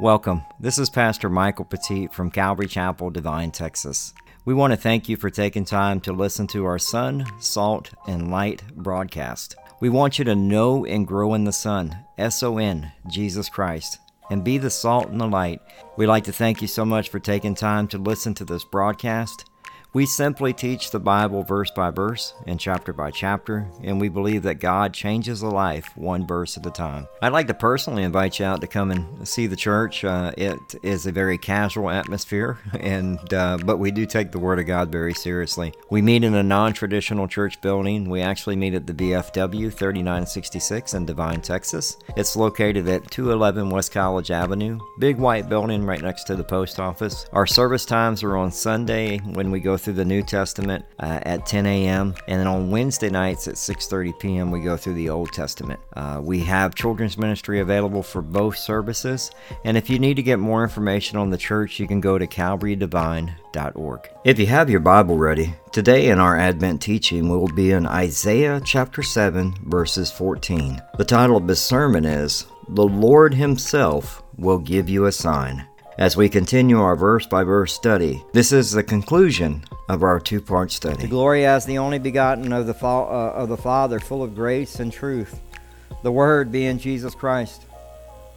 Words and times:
Welcome. 0.00 0.46
This 0.58 0.78
is 0.78 0.88
Pastor 0.88 1.28
Michael 1.28 1.66
Petit 1.66 2.06
from 2.06 2.30
Calvary 2.30 2.66
Chapel, 2.66 3.10
Devine, 3.10 3.50
Texas. 3.50 4.14
We 4.46 4.54
want 4.54 4.70
to 4.70 4.78
thank 4.78 5.10
you 5.10 5.18
for 5.18 5.28
taking 5.28 5.66
time 5.66 6.00
to 6.00 6.14
listen 6.14 6.46
to 6.46 6.64
our 6.64 6.78
Son, 6.78 7.26
Salt, 7.38 7.90
and 8.08 8.30
Light 8.30 8.62
broadcast. 8.74 9.56
We 9.78 9.90
want 9.90 10.18
you 10.18 10.24
to 10.24 10.34
know 10.34 10.86
and 10.86 11.06
grow 11.06 11.34
in 11.34 11.44
the 11.44 11.52
Son, 11.52 11.94
S 12.16 12.42
O 12.42 12.56
N, 12.56 12.90
Jesus 13.10 13.50
Christ, 13.50 13.98
and 14.30 14.42
be 14.42 14.56
the 14.56 14.70
salt 14.70 15.10
and 15.10 15.20
the 15.20 15.26
light. 15.26 15.60
We'd 15.98 16.06
like 16.06 16.24
to 16.24 16.32
thank 16.32 16.62
you 16.62 16.68
so 16.68 16.86
much 16.86 17.10
for 17.10 17.18
taking 17.18 17.54
time 17.54 17.86
to 17.88 17.98
listen 17.98 18.32
to 18.36 18.44
this 18.46 18.64
broadcast. 18.64 19.49
We 19.92 20.06
simply 20.06 20.52
teach 20.52 20.92
the 20.92 21.00
Bible 21.00 21.42
verse 21.42 21.72
by 21.72 21.90
verse 21.90 22.34
and 22.46 22.60
chapter 22.60 22.92
by 22.92 23.10
chapter, 23.10 23.66
and 23.82 24.00
we 24.00 24.08
believe 24.08 24.44
that 24.44 24.60
God 24.60 24.94
changes 24.94 25.42
a 25.42 25.48
life 25.48 25.96
one 25.96 26.28
verse 26.28 26.56
at 26.56 26.64
a 26.64 26.70
time. 26.70 27.08
I'd 27.20 27.32
like 27.32 27.48
to 27.48 27.54
personally 27.54 28.04
invite 28.04 28.38
you 28.38 28.44
out 28.44 28.60
to 28.60 28.68
come 28.68 28.92
and 28.92 29.26
see 29.26 29.48
the 29.48 29.56
church. 29.56 30.04
Uh, 30.04 30.30
it 30.38 30.60
is 30.84 31.06
a 31.06 31.12
very 31.12 31.38
casual 31.38 31.90
atmosphere, 31.90 32.58
and 32.78 33.34
uh, 33.34 33.58
but 33.64 33.78
we 33.78 33.90
do 33.90 34.06
take 34.06 34.30
the 34.30 34.38
Word 34.38 34.60
of 34.60 34.66
God 34.66 34.92
very 34.92 35.12
seriously. 35.12 35.74
We 35.90 36.02
meet 36.02 36.22
in 36.22 36.34
a 36.34 36.42
non-traditional 36.44 37.26
church 37.26 37.60
building. 37.60 38.08
We 38.08 38.20
actually 38.20 38.54
meet 38.54 38.74
at 38.74 38.86
the 38.86 38.94
VFW 38.94 39.72
3966 39.72 40.94
in 40.94 41.04
Devine, 41.04 41.40
Texas. 41.40 41.96
It's 42.16 42.36
located 42.36 42.86
at 42.86 43.10
211 43.10 43.68
West 43.70 43.90
College 43.90 44.30
Avenue, 44.30 44.78
big 45.00 45.16
white 45.16 45.48
building 45.48 45.84
right 45.84 46.00
next 46.00 46.24
to 46.24 46.36
the 46.36 46.44
post 46.44 46.78
office. 46.78 47.26
Our 47.32 47.46
service 47.46 47.84
times 47.84 48.22
are 48.22 48.36
on 48.36 48.52
Sunday 48.52 49.18
when 49.18 49.50
we 49.50 49.58
go 49.58 49.79
through 49.80 49.94
the 49.94 50.04
New 50.04 50.22
Testament 50.22 50.84
uh, 51.00 51.20
at 51.22 51.46
10 51.46 51.66
a.m. 51.66 52.14
and 52.28 52.40
then 52.40 52.46
on 52.46 52.70
Wednesday 52.70 53.10
nights 53.10 53.48
at 53.48 53.54
6:30 53.54 54.18
p.m. 54.18 54.50
we 54.50 54.60
go 54.60 54.76
through 54.76 54.94
the 54.94 55.08
Old 55.08 55.32
Testament. 55.32 55.80
Uh, 55.94 56.20
we 56.22 56.40
have 56.40 56.74
children's 56.74 57.18
ministry 57.18 57.60
available 57.60 58.02
for 58.02 58.22
both 58.22 58.56
services, 58.56 59.30
and 59.64 59.76
if 59.76 59.90
you 59.90 59.98
need 59.98 60.14
to 60.14 60.22
get 60.22 60.38
more 60.38 60.62
information 60.62 61.18
on 61.18 61.30
the 61.30 61.38
church, 61.38 61.80
you 61.80 61.86
can 61.86 62.00
go 62.00 62.18
to 62.18 62.26
calvarydivine.org. 62.26 64.08
If 64.24 64.38
you 64.38 64.46
have 64.46 64.70
your 64.70 64.80
Bible 64.80 65.16
ready, 65.16 65.54
today 65.72 66.08
in 66.08 66.18
our 66.18 66.36
Advent 66.36 66.82
teaching 66.82 67.28
we 67.28 67.36
will 67.36 67.48
be 67.48 67.72
in 67.72 67.86
Isaiah 67.86 68.60
chapter 68.64 69.02
7 69.02 69.54
verses 69.64 70.10
14. 70.10 70.80
The 70.98 71.04
title 71.04 71.36
of 71.36 71.46
this 71.46 71.62
sermon 71.62 72.04
is 72.04 72.46
"The 72.68 72.86
Lord 72.86 73.34
Himself 73.34 74.22
Will 74.36 74.58
Give 74.58 74.88
You 74.88 75.06
a 75.06 75.12
Sign." 75.12 75.66
As 76.00 76.16
we 76.16 76.30
continue 76.30 76.80
our 76.80 76.96
verse 76.96 77.26
by 77.26 77.44
verse 77.44 77.74
study. 77.74 78.24
This 78.32 78.52
is 78.52 78.72
the 78.72 78.82
conclusion 78.82 79.62
of 79.86 80.02
our 80.02 80.18
two 80.18 80.40
part 80.40 80.72
study. 80.72 81.02
The 81.02 81.08
glory 81.08 81.44
as 81.44 81.66
the 81.66 81.76
only 81.76 81.98
begotten 81.98 82.54
of 82.54 82.66
the, 82.66 82.72
fa- 82.72 82.86
uh, 82.86 83.32
of 83.36 83.50
the 83.50 83.58
Father, 83.58 84.00
full 84.00 84.22
of 84.22 84.34
grace 84.34 84.80
and 84.80 84.90
truth. 84.90 85.38
The 86.02 86.10
Word 86.10 86.50
being 86.50 86.78
Jesus 86.78 87.14
Christ, 87.14 87.66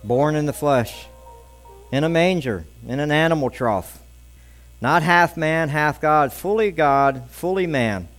born 0.04 0.36
in 0.36 0.46
the 0.46 0.52
flesh, 0.52 1.08
in 1.90 2.04
a 2.04 2.10
manger, 2.10 2.66
in 2.86 3.00
an 3.00 3.12
animal 3.12 3.50
trough. 3.50 4.02
Not 4.82 5.02
half 5.02 5.38
man, 5.38 5.70
half 5.70 6.02
God, 6.02 6.34
fully 6.34 6.70
God, 6.70 7.30
fully 7.30 7.66
man. 7.66 8.10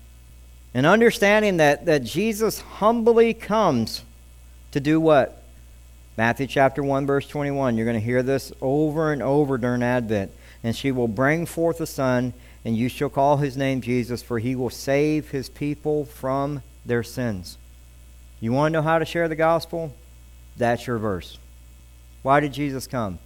And 0.73 0.87
understanding 0.87 1.59
that, 1.59 1.85
that 1.85 2.03
Jesus 2.03 2.61
humbly 2.61 3.35
comes 3.35 4.03
to 4.71 4.81
do 4.81 4.99
what? 4.99 5.44
Matthew 6.17 6.47
chapter 6.47 6.83
1, 6.83 7.07
verse 7.07 7.27
21. 7.27 7.77
You're 7.77 7.87
going 7.87 7.99
to 7.99 8.05
hear 8.05 8.23
this 8.23 8.53
over 8.61 9.13
and 9.13 9.21
over 9.21 9.59
during 9.59 9.83
Advent. 9.83 10.31
And 10.63 10.77
she 10.77 10.93
will 10.93 11.09
bring 11.09 11.45
forth 11.45 11.81
a 11.81 11.87
son, 11.87 12.33
and 12.65 12.77
you 12.77 12.89
shall 12.89 13.11
call 13.11 13.39
his 13.39 13.57
name 13.57 13.81
Jesus, 13.81 14.23
for 14.23 14.39
he 14.39 14.55
will 14.55 14.71
save 14.71 15.31
his 15.31 15.49
people 15.49 16.05
from 16.05 16.63
their 16.87 17.03
sins. 17.03 17.59
You 18.41 18.53
want 18.53 18.73
to 18.73 18.79
know 18.79 18.83
how 18.83 18.99
to 18.99 19.05
share 19.05 19.29
the 19.29 19.35
gospel? 19.35 19.93
That's 20.57 20.87
your 20.87 20.99
verse. 20.99 21.39
Why 22.23 22.39
did 22.39 22.53
Jesus 22.53 22.87
come? 22.87 23.19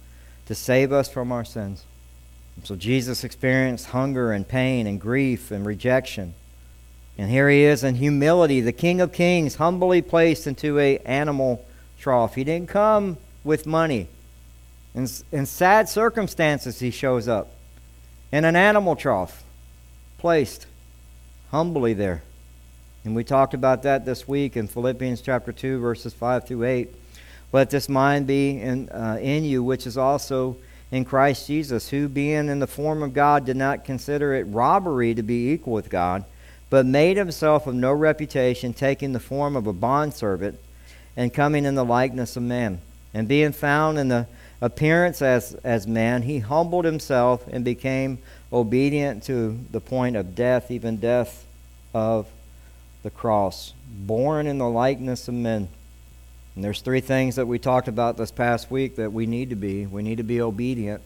To 0.47 0.55
save 0.55 0.91
us 0.91 1.07
from 1.09 1.31
our 1.31 1.45
sins. 1.45 1.83
So 2.63 2.75
Jesus 2.75 3.23
experienced 3.23 3.87
hunger 3.87 4.31
and 4.31 4.47
pain 4.47 4.87
and 4.87 4.99
grief 4.99 5.51
and 5.51 5.65
rejection. 5.65 6.33
And 7.17 7.29
here 7.29 7.49
he 7.49 7.63
is 7.63 7.83
in 7.83 7.95
humility, 7.95 8.61
the 8.61 8.73
King 8.73 8.99
of 8.99 9.13
Kings, 9.13 9.55
humbly 9.55 10.01
placed 10.01 10.47
into 10.47 10.79
a 10.79 10.97
animal 10.99 11.65
trough. 11.99 12.35
He 12.35 12.43
didn't 12.43 12.69
come 12.69 13.17
with 13.43 13.65
money. 13.65 14.07
In, 14.95 15.07
in 15.31 15.45
sad 15.45 15.87
circumstances, 15.87 16.79
he 16.79 16.91
shows 16.91 17.27
up 17.27 17.51
in 18.31 18.45
an 18.45 18.55
animal 18.55 18.95
trough, 18.95 19.43
placed 20.17 20.65
humbly 21.51 21.93
there. 21.93 22.23
And 23.03 23.15
we 23.15 23.23
talked 23.23 23.53
about 23.53 23.83
that 23.83 24.05
this 24.05 24.27
week 24.27 24.57
in 24.57 24.67
Philippians 24.67 25.21
chapter 25.21 25.51
2, 25.51 25.79
verses 25.79 26.13
5 26.13 26.47
through 26.47 26.63
8. 26.63 26.89
Let 27.51 27.69
this 27.69 27.89
mind 27.89 28.27
be 28.27 28.59
in, 28.59 28.89
uh, 28.89 29.17
in 29.21 29.43
you, 29.43 29.63
which 29.63 29.87
is 29.87 29.97
also 29.97 30.57
in 30.91 31.05
Christ 31.05 31.47
Jesus, 31.47 31.89
who, 31.89 32.07
being 32.07 32.49
in 32.49 32.59
the 32.59 32.67
form 32.67 33.01
of 33.01 33.13
God, 33.13 33.45
did 33.45 33.57
not 33.57 33.85
consider 33.85 34.33
it 34.33 34.43
robbery 34.43 35.13
to 35.15 35.23
be 35.23 35.51
equal 35.51 35.73
with 35.73 35.89
God, 35.89 36.25
but 36.69 36.85
made 36.85 37.17
himself 37.17 37.67
of 37.67 37.75
no 37.75 37.91
reputation, 37.91 38.73
taking 38.73 39.13
the 39.13 39.19
form 39.19 39.55
of 39.55 39.65
a 39.65 39.73
bondservant 39.73 40.59
and 41.19 41.33
coming 41.33 41.65
in 41.65 41.75
the 41.75 41.83
likeness 41.83 42.37
of 42.37 42.43
man. 42.43 42.79
And 43.13 43.27
being 43.27 43.51
found 43.51 43.99
in 43.99 44.07
the 44.07 44.25
appearance 44.61 45.21
as, 45.21 45.53
as 45.65 45.85
man, 45.85 46.21
he 46.21 46.39
humbled 46.39 46.85
himself 46.85 47.45
and 47.51 47.65
became 47.65 48.19
obedient 48.53 49.23
to 49.23 49.59
the 49.69 49.81
point 49.81 50.15
of 50.15 50.33
death, 50.33 50.71
even 50.71 50.95
death 50.95 51.45
of 51.93 52.25
the 53.03 53.09
cross. 53.09 53.73
Born 53.89 54.47
in 54.47 54.59
the 54.59 54.69
likeness 54.69 55.27
of 55.27 55.33
men. 55.33 55.67
And 56.55 56.63
there's 56.63 56.79
three 56.79 57.01
things 57.01 57.35
that 57.35 57.47
we 57.47 57.59
talked 57.59 57.89
about 57.89 58.15
this 58.15 58.31
past 58.31 58.71
week 58.71 58.95
that 58.95 59.11
we 59.11 59.25
need 59.25 59.49
to 59.49 59.57
be. 59.57 59.85
We 59.85 60.01
need 60.01 60.19
to 60.19 60.23
be 60.23 60.39
obedient. 60.39 61.01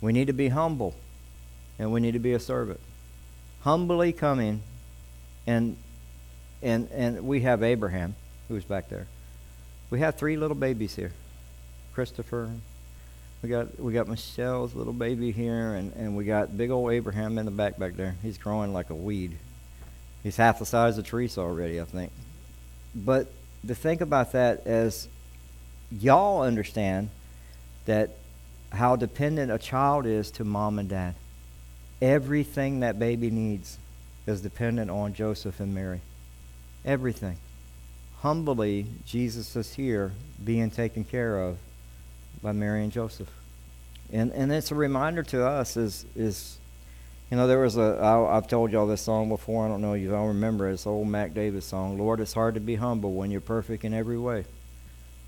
We 0.00 0.12
need 0.12 0.28
to 0.28 0.32
be 0.32 0.46
humble. 0.46 0.94
And 1.80 1.92
we 1.92 1.98
need 2.00 2.12
to 2.12 2.20
be 2.20 2.34
a 2.34 2.40
servant. 2.40 2.78
Humbly 3.62 4.12
coming 4.12 4.62
and 5.44 5.76
and 6.62 6.88
and 6.92 7.26
we 7.26 7.40
have 7.40 7.64
Abraham 7.64 8.14
who's 8.46 8.64
back 8.64 8.88
there. 8.88 9.08
We 9.90 10.00
have 10.00 10.16
three 10.16 10.36
little 10.36 10.56
babies 10.56 10.94
here. 10.96 11.12
Christopher. 11.94 12.50
We 13.42 13.48
got 13.48 13.78
we 13.78 13.92
got 13.92 14.08
Michelle's 14.08 14.74
little 14.74 14.92
baby 14.92 15.30
here, 15.30 15.74
and, 15.74 15.92
and 15.94 16.16
we 16.16 16.24
got 16.24 16.56
big 16.56 16.70
old 16.70 16.92
Abraham 16.92 17.38
in 17.38 17.44
the 17.44 17.50
back 17.50 17.78
back 17.78 17.94
there. 17.94 18.16
He's 18.22 18.38
growing 18.38 18.72
like 18.72 18.90
a 18.90 18.94
weed. 18.94 19.36
He's 20.22 20.36
half 20.36 20.58
the 20.58 20.66
size 20.66 20.96
of 20.96 21.06
Teresa 21.06 21.40
already, 21.40 21.80
I 21.80 21.84
think. 21.84 22.10
But 22.94 23.30
to 23.66 23.74
think 23.74 24.00
about 24.00 24.32
that 24.32 24.66
as 24.66 25.08
y'all 25.90 26.42
understand 26.42 27.10
that 27.84 28.16
how 28.72 28.96
dependent 28.96 29.52
a 29.52 29.58
child 29.58 30.06
is 30.06 30.30
to 30.32 30.44
mom 30.44 30.78
and 30.78 30.88
dad. 30.88 31.14
Everything 32.02 32.80
that 32.80 32.98
baby 32.98 33.30
needs 33.30 33.78
is 34.26 34.40
dependent 34.40 34.90
on 34.90 35.14
Joseph 35.14 35.60
and 35.60 35.74
Mary. 35.74 36.00
Everything 36.84 37.36
humbly, 38.24 38.86
Jesus 39.04 39.54
is 39.54 39.74
here 39.74 40.10
being 40.42 40.70
taken 40.70 41.04
care 41.04 41.38
of 41.38 41.58
by 42.42 42.52
Mary 42.52 42.82
and 42.82 42.90
Joseph. 42.90 43.28
And, 44.10 44.32
and 44.32 44.50
it's 44.50 44.70
a 44.70 44.74
reminder 44.74 45.22
to 45.24 45.46
us 45.46 45.76
is, 45.76 46.06
is 46.16 46.56
you 47.30 47.36
know, 47.36 47.46
there 47.46 47.58
was 47.58 47.76
a, 47.76 47.98
I, 48.00 48.34
I've 48.34 48.48
told 48.48 48.72
y'all 48.72 48.86
this 48.86 49.02
song 49.02 49.28
before. 49.28 49.66
I 49.66 49.68
don't 49.68 49.82
know 49.82 49.92
if 49.92 50.00
you 50.00 50.16
all 50.16 50.28
remember 50.28 50.70
it. 50.70 50.72
It's 50.72 50.86
old 50.86 51.06
Mac 51.06 51.34
Davis 51.34 51.66
song. 51.66 51.98
Lord, 51.98 52.18
it's 52.18 52.32
hard 52.32 52.54
to 52.54 52.60
be 52.60 52.76
humble 52.76 53.12
when 53.12 53.30
you're 53.30 53.42
perfect 53.42 53.84
in 53.84 53.92
every 53.92 54.16
way. 54.16 54.46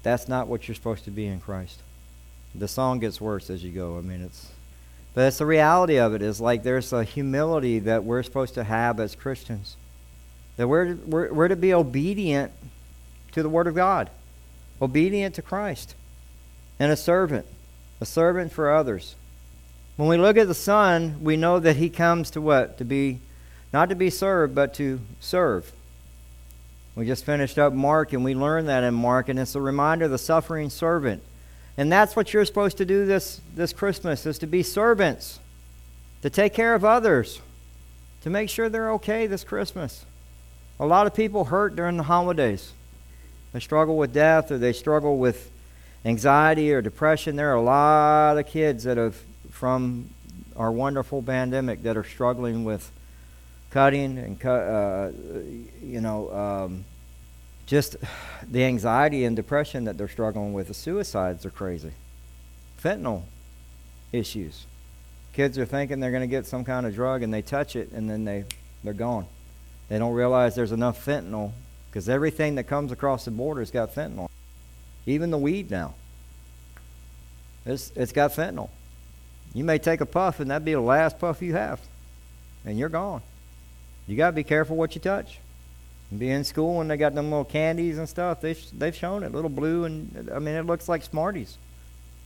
That's 0.03 0.27
not 0.27 0.49
what 0.49 0.67
you're 0.67 0.75
supposed 0.75 1.05
to 1.05 1.11
be 1.11 1.27
in 1.27 1.39
Christ. 1.39 1.81
The 2.55 2.67
song 2.67 3.01
gets 3.01 3.21
worse 3.21 3.51
as 3.51 3.63
you 3.63 3.73
go. 3.73 3.99
I 3.99 4.01
mean, 4.01 4.23
it's, 4.23 4.51
but 5.13 5.27
it's 5.27 5.37
the 5.37 5.45
reality 5.45 5.99
of 5.99 6.15
it 6.15 6.23
is 6.23 6.41
like 6.41 6.63
there's 6.63 6.95
a 6.95 7.05
humility 7.05 7.79
that 7.81 8.05
we're 8.05 8.23
supposed 8.23 8.55
to 8.55 8.65
have 8.65 9.01
as 9.01 9.15
Christians. 9.15 9.77
That 10.57 10.67
we're, 10.67 10.95
we're, 10.95 11.31
we're 11.31 11.49
to 11.49 11.57
be 11.57 11.75
obedient 11.75 12.53
to 13.37 13.43
the 13.43 13.51
Word 13.51 13.67
of 13.67 13.75
God, 13.75 14.09
obedient 14.81 15.35
to 15.35 15.43
Christ, 15.43 15.95
and 16.81 16.91
a 16.91 16.97
servant, 16.97 17.45
a 18.01 18.07
servant 18.07 18.51
for 18.51 18.75
others. 18.75 19.15
When 19.97 20.09
we 20.09 20.17
look 20.17 20.39
at 20.39 20.49
the 20.49 20.55
Son, 20.55 21.19
we 21.21 21.37
know 21.37 21.61
that 21.61 21.77
He 21.77 21.91
comes 21.91 22.31
to 22.31 22.41
what? 22.41 22.79
To 22.79 22.85
be, 22.85 23.21
not 23.75 23.91
to 23.91 23.95
be 23.95 24.09
served, 24.09 24.55
but 24.55 24.73
to 24.75 25.01
serve. 25.21 25.71
We 26.95 27.05
just 27.05 27.27
finished 27.27 27.59
up 27.59 27.75
Mark, 27.75 28.15
and 28.15 28.25
we 28.25 28.35
learned 28.35 28.71
that 28.71 28.85
in 28.85 28.95
Mark, 28.95 29.29
and 29.29 29.39
it's 29.39 29.55
a 29.55 29.61
reminder 29.61 30.07
of 30.07 30.11
the 30.11 30.17
suffering 30.17 30.71
servant. 30.71 31.23
And 31.77 31.93
that's 31.93 32.17
what 32.17 32.33
you're 32.33 32.47
supposed 32.47 32.79
to 32.79 32.87
do 32.87 33.05
this, 33.05 33.43
this 33.55 33.75
Christmas, 33.75 34.25
is 34.25 34.39
to 34.39 34.47
be 34.47 34.63
servants, 34.63 35.41
to 36.23 36.31
take 36.31 36.55
care 36.55 36.75
of 36.75 36.87
others, 36.87 37.43
to 38.23 38.31
make 38.31 38.49
sure 38.49 38.71
they're 38.71 38.93
okay 38.93 39.27
this 39.27 39.45
Christmas. 39.45 40.07
A 40.81 40.87
lot 40.87 41.07
of 41.07 41.13
people 41.13 41.45
hurt 41.45 41.77
during 41.77 41.99
the 41.99 42.05
holidays. 42.05 42.73
They 43.53 43.61
struggle 43.61 43.97
with 43.97 44.13
death 44.13 44.51
or 44.51 44.59
they 44.59 44.73
struggle 44.73 45.19
with 45.19 45.51
anxiety 46.05 46.73
or 46.73 46.83
depression. 46.83 47.37
There 47.37 47.51
are 47.53 47.57
a 47.57 47.63
lot 47.63 48.39
of 48.39 48.47
kids 48.47 48.85
that 48.85 48.97
have, 48.97 49.17
from 49.51 50.11
our 50.57 50.71
wonderful 50.71 51.23
pandemic, 51.23 51.83
that 51.83 51.97
are 51.97 52.05
struggling 52.05 52.65
with 52.65 52.91
cutting 53.71 54.19
and, 54.19 54.39
cut, 54.39 54.61
uh, 54.61 55.11
you 55.83 56.01
know, 56.01 56.33
um, 56.33 56.85
just 57.67 57.97
the 58.49 58.65
anxiety 58.65 59.25
and 59.25 59.35
depression 59.35 59.85
that 59.85 59.99
they're 59.99 60.09
struggling 60.09 60.53
with. 60.53 60.69
The 60.69 60.75
suicides 60.75 61.45
are 61.45 61.51
crazy. 61.51 61.93
fentanyl 62.83 63.23
issues. 64.13 64.67
Kids 65.33 65.59
are 65.59 65.67
thinking 65.67 66.01
they're 66.01 66.11
going 66.11 66.23
to 66.23 66.29
get 66.29 66.47
some 66.47 66.65
kind 66.65 66.87
of 66.87 66.95
drug 66.95 67.23
and 67.23 67.35
they 67.35 67.43
touch 67.43 67.77
it 67.77 67.91
and 67.93 68.09
then 68.09 68.25
they, 68.25 68.45
they're 68.85 68.95
gone. 68.95 69.27
They 69.89 69.99
don't 69.99 70.15
realize 70.15 70.55
there's 70.55 70.73
enough 70.73 71.05
fentanyl 71.05 71.53
because 71.97 72.11
everything 72.11 72.57
that 72.57 72.65
comes 72.65 72.93
across 72.93 73.25
the 73.25 73.31
border 73.31 73.63
has 73.63 73.71
got 73.71 73.95
fentanyl. 73.95 74.29
Even 75.07 75.31
the 75.31 75.39
weed 75.39 75.71
now. 75.71 75.95
It's, 77.65 77.91
it's 77.97 78.13
got 78.13 78.33
fentanyl. 78.33 78.69
You 79.55 79.65
may 79.65 79.79
take 79.79 80.03
a 80.03 80.05
puff 80.05 80.39
and 80.39 80.51
that'd 80.51 80.63
be 80.63 80.75
the 80.75 80.81
last 80.83 81.19
puff 81.19 81.41
you 81.41 81.55
have. 81.55 81.81
And 82.67 82.79
you're 82.79 82.91
gone. 82.91 83.23
You 84.07 84.15
got 84.15 84.27
to 84.27 84.33
be 84.35 84.45
careful 84.45 84.77
what 84.77 84.95
you 84.95 85.01
touch. 85.01 85.39
Be 86.15 86.29
in 86.29 86.45
school 86.45 86.77
when 86.77 86.89
they 86.89 86.99
got 86.99 87.15
them 87.15 87.31
little 87.31 87.47
candies 87.47 87.97
and 87.97 88.07
stuff. 88.07 88.43
They've, 88.43 88.63
they've 88.79 88.95
shown 88.95 89.23
it, 89.23 89.33
little 89.33 89.49
blue, 89.49 89.87
and 89.87 90.29
I 90.35 90.39
mean, 90.39 90.55
it 90.55 90.67
looks 90.67 90.91
like 90.91 91.03
Smarties. 91.03 91.57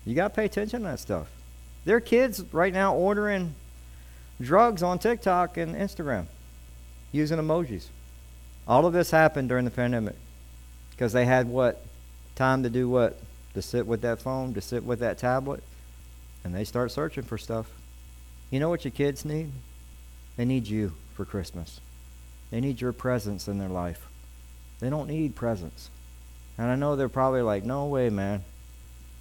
You 0.04 0.16
got 0.16 0.30
to 0.30 0.34
pay 0.34 0.46
attention 0.46 0.80
to 0.80 0.88
that 0.88 0.98
stuff. 0.98 1.28
There 1.84 1.94
are 1.94 2.00
kids 2.00 2.42
right 2.50 2.72
now 2.72 2.96
ordering 2.96 3.54
drugs 4.40 4.82
on 4.82 4.98
TikTok 4.98 5.58
and 5.58 5.76
Instagram 5.76 6.26
using 7.12 7.38
emojis. 7.38 7.84
All 8.66 8.86
of 8.86 8.92
this 8.92 9.10
happened 9.10 9.48
during 9.48 9.64
the 9.64 9.70
pandemic 9.70 10.16
because 10.90 11.12
they 11.12 11.24
had 11.24 11.48
what? 11.48 11.84
Time 12.36 12.62
to 12.62 12.70
do 12.70 12.88
what? 12.88 13.18
To 13.54 13.62
sit 13.62 13.86
with 13.86 14.02
that 14.02 14.20
phone, 14.20 14.54
to 14.54 14.60
sit 14.60 14.84
with 14.84 15.00
that 15.00 15.18
tablet, 15.18 15.62
and 16.44 16.54
they 16.54 16.64
start 16.64 16.92
searching 16.92 17.24
for 17.24 17.38
stuff. 17.38 17.66
You 18.50 18.60
know 18.60 18.68
what 18.68 18.84
your 18.84 18.92
kids 18.92 19.24
need? 19.24 19.50
They 20.36 20.44
need 20.44 20.66
you 20.68 20.92
for 21.14 21.24
Christmas. 21.24 21.80
They 22.50 22.60
need 22.60 22.80
your 22.80 22.92
presence 22.92 23.48
in 23.48 23.58
their 23.58 23.68
life. 23.68 24.06
They 24.80 24.90
don't 24.90 25.08
need 25.08 25.34
presents. 25.36 25.90
And 26.58 26.68
I 26.68 26.76
know 26.76 26.96
they're 26.96 27.08
probably 27.08 27.42
like, 27.42 27.64
no 27.64 27.86
way, 27.86 28.10
man. 28.10 28.44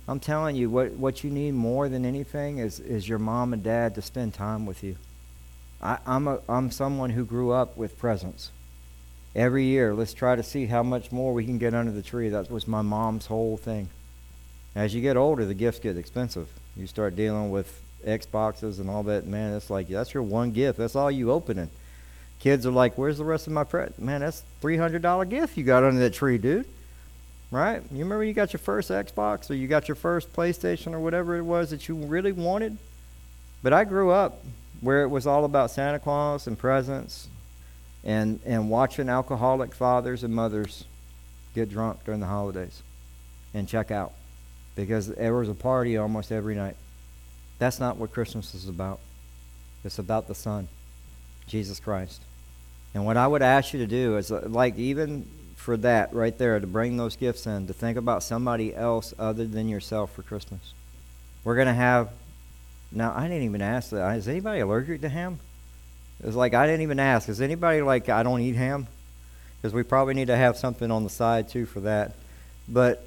I'm 0.07 0.19
telling 0.19 0.55
you, 0.55 0.69
what, 0.69 0.91
what 0.93 1.23
you 1.23 1.29
need 1.29 1.53
more 1.53 1.87
than 1.87 2.03
anything 2.05 2.57
is, 2.57 2.79
is 2.79 3.07
your 3.07 3.19
mom 3.19 3.53
and 3.53 3.61
dad 3.61 3.95
to 3.95 4.01
spend 4.01 4.33
time 4.33 4.65
with 4.65 4.83
you. 4.83 4.95
I, 5.81 5.99
I'm, 6.05 6.27
a, 6.27 6.39
I'm 6.49 6.71
someone 6.71 7.11
who 7.11 7.23
grew 7.23 7.51
up 7.51 7.77
with 7.77 7.99
presents. 7.99 8.51
Every 9.35 9.65
year, 9.65 9.93
let's 9.93 10.13
try 10.13 10.35
to 10.35 10.43
see 10.43 10.65
how 10.65 10.81
much 10.81 11.11
more 11.11 11.33
we 11.33 11.45
can 11.45 11.59
get 11.59 11.73
under 11.73 11.91
the 11.91 12.01
tree. 12.01 12.29
That 12.29 12.49
was 12.49 12.67
my 12.67 12.81
mom's 12.81 13.27
whole 13.27 13.57
thing. 13.57 13.89
As 14.75 14.95
you 14.95 15.01
get 15.01 15.17
older, 15.17 15.45
the 15.45 15.53
gifts 15.53 15.79
get 15.79 15.97
expensive. 15.97 16.49
You 16.75 16.87
start 16.87 17.15
dealing 17.15 17.51
with 17.51 17.81
Xboxes 18.05 18.79
and 18.79 18.89
all 18.89 19.03
that. 19.03 19.27
Man, 19.27 19.53
it's 19.53 19.69
like 19.69 19.87
that's 19.87 20.13
your 20.13 20.23
one 20.23 20.51
gift. 20.51 20.79
That's 20.79 20.95
all 20.95 21.11
you 21.11 21.31
opening. 21.31 21.69
Kids 22.39 22.65
are 22.65 22.71
like, 22.71 22.97
"Where's 22.97 23.17
the 23.17 23.25
rest 23.25 23.47
of 23.47 23.53
my 23.53 23.63
present?" 23.63 23.99
Man, 23.99 24.21
that's 24.21 24.43
three 24.61 24.77
hundred 24.77 25.01
dollar 25.01 25.25
gift 25.25 25.57
you 25.57 25.63
got 25.63 25.83
under 25.83 25.99
that 25.99 26.13
tree, 26.13 26.37
dude. 26.37 26.65
Right? 27.51 27.81
You 27.91 27.99
remember 27.99 28.23
you 28.23 28.33
got 28.33 28.53
your 28.53 28.59
first 28.59 28.89
Xbox 28.89 29.49
or 29.49 29.55
you 29.55 29.67
got 29.67 29.87
your 29.87 29.95
first 29.95 30.31
PlayStation 30.33 30.93
or 30.93 30.99
whatever 30.99 31.35
it 31.35 31.41
was 31.41 31.71
that 31.71 31.87
you 31.87 31.95
really 31.95 32.31
wanted? 32.31 32.77
But 33.63 33.73
I 33.73 33.83
grew 33.83 34.11
up 34.11 34.43
where 34.81 35.01
it 35.01 35.07
was 35.07 35.27
all 35.27 35.45
about 35.45 35.71
Santa 35.71 35.99
Claus 35.99 36.47
and 36.47 36.57
presents 36.57 37.27
and 38.03 38.39
and 38.45 38.69
watching 38.69 39.09
alcoholic 39.09 39.73
fathers 39.73 40.23
and 40.23 40.33
mothers 40.33 40.85
get 41.53 41.69
drunk 41.69 42.03
during 42.05 42.19
the 42.19 42.27
holidays 42.27 42.81
and 43.53 43.67
check 43.67 43.91
out 43.91 44.13
because 44.75 45.07
there 45.07 45.33
was 45.33 45.49
a 45.49 45.53
party 45.53 45.97
almost 45.97 46.31
every 46.31 46.55
night. 46.55 46.75
That's 47.57 47.79
not 47.79 47.97
what 47.97 48.13
Christmas 48.13 48.55
is 48.55 48.69
about. 48.69 48.99
It's 49.83 49.99
about 49.99 50.27
the 50.27 50.35
Son, 50.35 50.67
Jesus 51.47 51.79
Christ. 51.79 52.21
And 52.93 53.05
what 53.05 53.17
I 53.17 53.27
would 53.27 53.41
ask 53.41 53.73
you 53.73 53.79
to 53.79 53.87
do 53.87 54.17
is, 54.17 54.31
uh, 54.31 54.45
like, 54.47 54.77
even 54.77 55.27
for 55.55 55.77
that 55.77 56.13
right 56.13 56.37
there, 56.37 56.59
to 56.59 56.67
bring 56.67 56.97
those 56.97 57.15
gifts 57.15 57.45
in, 57.45 57.67
to 57.67 57.73
think 57.73 57.97
about 57.97 58.23
somebody 58.23 58.73
else 58.73 59.13
other 59.19 59.45
than 59.45 59.69
yourself 59.69 60.13
for 60.13 60.23
Christmas. 60.23 60.73
We're 61.43 61.55
going 61.55 61.67
to 61.67 61.73
have, 61.73 62.09
now, 62.91 63.13
I 63.15 63.27
didn't 63.27 63.43
even 63.43 63.61
ask 63.61 63.91
that. 63.91 64.17
Is 64.17 64.27
anybody 64.27 64.61
allergic 64.61 65.01
to 65.01 65.09
ham? 65.09 65.39
It's 66.23 66.35
like, 66.35 66.53
I 66.53 66.65
didn't 66.65 66.81
even 66.81 66.99
ask. 66.99 67.29
Is 67.29 67.41
anybody 67.41 67.81
like, 67.81 68.09
I 68.09 68.23
don't 68.23 68.41
eat 68.41 68.55
ham? 68.55 68.87
Because 69.61 69.73
we 69.73 69.83
probably 69.83 70.13
need 70.13 70.27
to 70.27 70.35
have 70.35 70.57
something 70.57 70.91
on 70.91 71.03
the 71.03 71.09
side, 71.09 71.49
too, 71.49 71.65
for 71.65 71.81
that. 71.81 72.13
But 72.67 73.05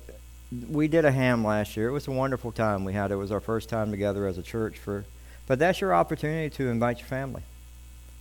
we 0.70 0.88
did 0.88 1.04
a 1.04 1.12
ham 1.12 1.44
last 1.44 1.76
year. 1.76 1.88
It 1.88 1.92
was 1.92 2.08
a 2.08 2.12
wonderful 2.12 2.52
time 2.52 2.84
we 2.84 2.92
had. 2.92 3.10
It 3.10 3.16
was 3.16 3.32
our 3.32 3.40
first 3.40 3.68
time 3.68 3.90
together 3.90 4.26
as 4.26 4.38
a 4.38 4.42
church 4.42 4.78
for 4.78 5.04
but 5.46 5.58
that's 5.58 5.80
your 5.80 5.94
opportunity 5.94 6.50
to 6.56 6.68
invite 6.68 6.98
your 6.98 7.08
family. 7.08 7.42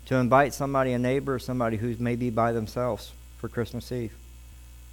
To 0.08 0.16
invite 0.16 0.54
somebody, 0.54 0.94
a 0.94 1.00
neighbor, 1.00 1.40
somebody 1.40 1.78
who's 1.78 2.00
maybe 2.00 2.30
by 2.30 2.52
themselves 2.52 3.12
for 3.38 3.48
Christmas 3.48 3.92
Eve. 3.92 4.14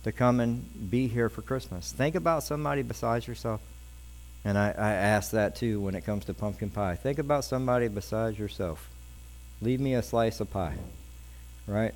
To 0.05 0.13
come 0.13 0.41
and 0.41 0.91
be 0.91 1.09
here 1.09 1.29
for 1.29 1.43
Christmas. 1.43 1.91
Think 1.91 2.15
about 2.15 2.43
somebody 2.43 2.83
besides 2.83 3.27
yourself. 3.27 3.61
And 4.45 4.57
I, 4.57 4.69
I 4.69 4.93
ask 4.93 5.33
that 5.33 5.57
too 5.57 5.81
when 5.81 5.95
it 5.95 6.05
comes 6.05 6.27
to 6.27 6.35
pumpkin 6.35 6.71
pie. 6.71 6.95
Think 6.95 7.19
about 7.19 7.45
somebody 7.45 7.89
besides 7.89 8.39
yourself. 8.39 8.89
Leave 9.61 9.81
me 9.81 9.95
a 9.95 10.03
slice 10.03 10.41
of 10.41 10.51
pie. 10.51 10.77
Right? 11.67 11.95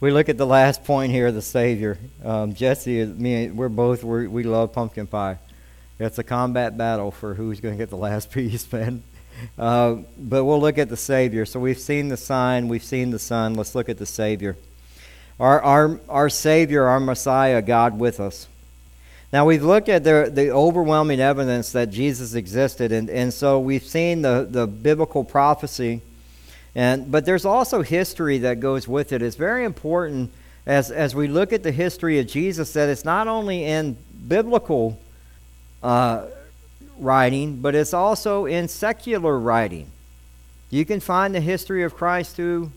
we 0.00 0.10
look 0.10 0.30
at 0.30 0.38
the 0.38 0.46
last 0.46 0.82
point 0.84 1.12
here, 1.12 1.30
the 1.30 1.42
Savior. 1.42 1.98
Um, 2.24 2.54
Jesse, 2.54 3.04
me, 3.04 3.50
we're 3.50 3.68
both 3.68 4.02
we're, 4.02 4.28
we 4.28 4.42
love 4.42 4.72
pumpkin 4.72 5.06
pie. 5.06 5.38
It's 5.98 6.18
a 6.18 6.24
combat 6.24 6.78
battle 6.78 7.10
for 7.10 7.34
who's 7.34 7.60
going 7.60 7.74
to 7.74 7.78
get 7.78 7.90
the 7.90 7.96
last 7.96 8.30
piece, 8.32 8.70
man. 8.72 9.02
Uh, 9.58 9.96
but 10.18 10.44
we'll 10.44 10.60
look 10.60 10.78
at 10.78 10.88
the 10.88 10.96
Savior. 10.96 11.44
So 11.44 11.60
we've 11.60 11.78
seen 11.78 12.08
the 12.08 12.16
sign, 12.16 12.68
we've 12.68 12.82
seen 12.82 13.10
the 13.10 13.18
Son. 13.18 13.54
Let's 13.54 13.74
look 13.74 13.90
at 13.90 13.98
the 13.98 14.06
Savior. 14.06 14.56
Our, 15.38 15.60
our, 15.60 16.00
our 16.08 16.30
Savior, 16.30 16.84
our 16.84 17.00
Messiah, 17.00 17.60
God 17.60 17.98
with 17.98 18.20
us. 18.20 18.48
Now 19.32 19.44
we've 19.44 19.62
looked 19.62 19.88
at 19.88 20.02
the, 20.02 20.30
the 20.32 20.50
overwhelming 20.50 21.20
evidence 21.20 21.72
that 21.72 21.90
Jesus 21.90 22.34
existed, 22.34 22.90
and, 22.90 23.08
and 23.08 23.32
so 23.32 23.60
we've 23.60 23.84
seen 23.84 24.22
the, 24.22 24.46
the 24.50 24.66
biblical 24.66 25.24
prophecy 25.24 26.00
and, 26.74 27.10
but 27.10 27.24
there's 27.24 27.44
also 27.44 27.82
history 27.82 28.38
that 28.38 28.60
goes 28.60 28.86
with 28.86 29.12
it. 29.12 29.22
It's 29.22 29.36
very 29.36 29.64
important 29.64 30.30
as, 30.66 30.90
as 30.90 31.14
we 31.14 31.26
look 31.26 31.52
at 31.52 31.62
the 31.62 31.72
history 31.72 32.18
of 32.18 32.26
Jesus 32.26 32.72
that 32.74 32.88
it's 32.88 33.04
not 33.04 33.28
only 33.28 33.64
in 33.64 33.96
biblical 34.28 34.98
uh, 35.82 36.26
writing, 36.98 37.60
but 37.60 37.74
it's 37.74 37.94
also 37.94 38.46
in 38.46 38.68
secular 38.68 39.38
writing. 39.38 39.90
You 40.70 40.84
can 40.84 41.00
find 41.00 41.34
the 41.34 41.40
history 41.40 41.82
of 41.82 41.96
Christ 41.96 42.36
through 42.36 42.70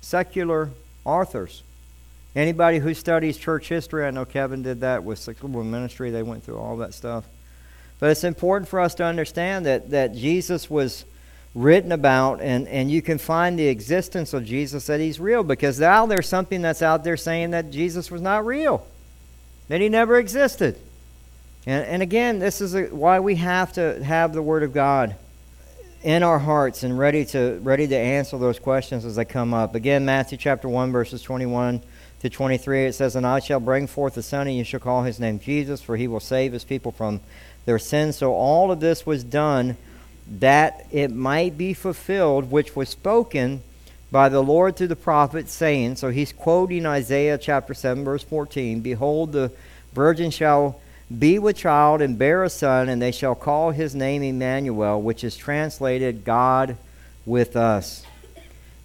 secular 0.00 0.70
authors. 1.04 1.62
Anybody 2.36 2.78
who 2.78 2.94
studies 2.94 3.36
church 3.36 3.68
history, 3.68 4.04
I 4.04 4.12
know 4.12 4.24
Kevin 4.24 4.62
did 4.62 4.80
that 4.80 5.02
with 5.02 5.18
secular 5.18 5.64
ministry, 5.64 6.10
they 6.10 6.22
went 6.22 6.44
through 6.44 6.58
all 6.58 6.76
that 6.76 6.94
stuff. 6.94 7.24
But 7.98 8.10
it's 8.10 8.22
important 8.22 8.68
for 8.68 8.80
us 8.80 8.94
to 8.96 9.04
understand 9.04 9.66
that, 9.66 9.90
that 9.90 10.14
Jesus 10.14 10.70
was 10.70 11.04
written 11.54 11.90
about, 11.92 12.40
and, 12.40 12.68
and 12.68 12.90
you 12.90 13.02
can 13.02 13.18
find 13.18 13.58
the 13.58 13.66
existence 13.66 14.32
of 14.32 14.44
Jesus 14.44 14.86
that 14.86 15.00
he's 15.00 15.18
real 15.18 15.42
because 15.42 15.80
now 15.80 16.06
there's 16.06 16.28
something 16.28 16.62
that's 16.62 16.82
out 16.82 17.02
there 17.02 17.16
saying 17.16 17.50
that 17.50 17.70
Jesus 17.70 18.10
was 18.10 18.20
not 18.20 18.46
real, 18.46 18.86
that 19.68 19.80
he 19.80 19.88
never 19.88 20.16
existed. 20.16 20.78
And, 21.66 21.84
and 21.86 22.02
again, 22.02 22.38
this 22.38 22.60
is 22.60 22.74
a, 22.74 22.84
why 22.84 23.20
we 23.20 23.36
have 23.36 23.72
to 23.74 24.02
have 24.02 24.32
the 24.32 24.42
Word 24.42 24.62
of 24.62 24.72
God 24.72 25.16
in 26.02 26.22
our 26.22 26.38
hearts 26.38 26.82
and 26.82 26.98
ready 26.98 27.24
to, 27.26 27.58
ready 27.62 27.86
to 27.86 27.96
answer 27.96 28.38
those 28.38 28.58
questions 28.58 29.04
as 29.04 29.16
they 29.16 29.24
come 29.24 29.52
up. 29.52 29.74
Again, 29.74 30.04
Matthew 30.04 30.38
chapter 30.38 30.68
1, 30.68 30.92
verses 30.92 31.20
21 31.20 31.82
to 32.20 32.30
23, 32.30 32.86
it 32.86 32.94
says, 32.94 33.16
And 33.16 33.26
I 33.26 33.40
shall 33.40 33.60
bring 33.60 33.86
forth 33.86 34.16
a 34.16 34.22
son, 34.22 34.46
and 34.46 34.56
you 34.56 34.64
shall 34.64 34.80
call 34.80 35.02
his 35.02 35.20
name 35.20 35.38
Jesus, 35.40 35.82
for 35.82 35.96
he 35.96 36.08
will 36.08 36.20
save 36.20 36.52
his 36.52 36.64
people 36.64 36.92
from 36.92 37.20
their 37.66 37.78
sins. 37.78 38.16
So 38.16 38.32
all 38.32 38.70
of 38.70 38.80
this 38.80 39.04
was 39.04 39.24
done 39.24 39.76
that 40.30 40.86
it 40.92 41.10
might 41.10 41.58
be 41.58 41.74
fulfilled 41.74 42.50
which 42.50 42.76
was 42.76 42.88
spoken 42.88 43.62
by 44.12 44.28
the 44.28 44.42
Lord 44.42 44.76
through 44.76 44.88
the 44.88 44.96
prophet, 44.96 45.48
saying, 45.48 45.96
so 45.96 46.10
he's 46.10 46.32
quoting 46.32 46.86
Isaiah 46.86 47.38
chapter 47.38 47.74
7, 47.74 48.04
verse 48.04 48.22
14 48.22 48.80
Behold, 48.80 49.32
the 49.32 49.52
virgin 49.92 50.30
shall 50.30 50.80
be 51.16 51.38
with 51.38 51.56
child 51.56 52.00
and 52.00 52.18
bear 52.18 52.44
a 52.44 52.50
son, 52.50 52.88
and 52.88 53.02
they 53.02 53.12
shall 53.12 53.34
call 53.34 53.72
his 53.72 53.94
name 53.94 54.22
Emmanuel, 54.22 55.02
which 55.02 55.24
is 55.24 55.36
translated 55.36 56.24
God 56.24 56.76
with 57.26 57.56
us. 57.56 58.04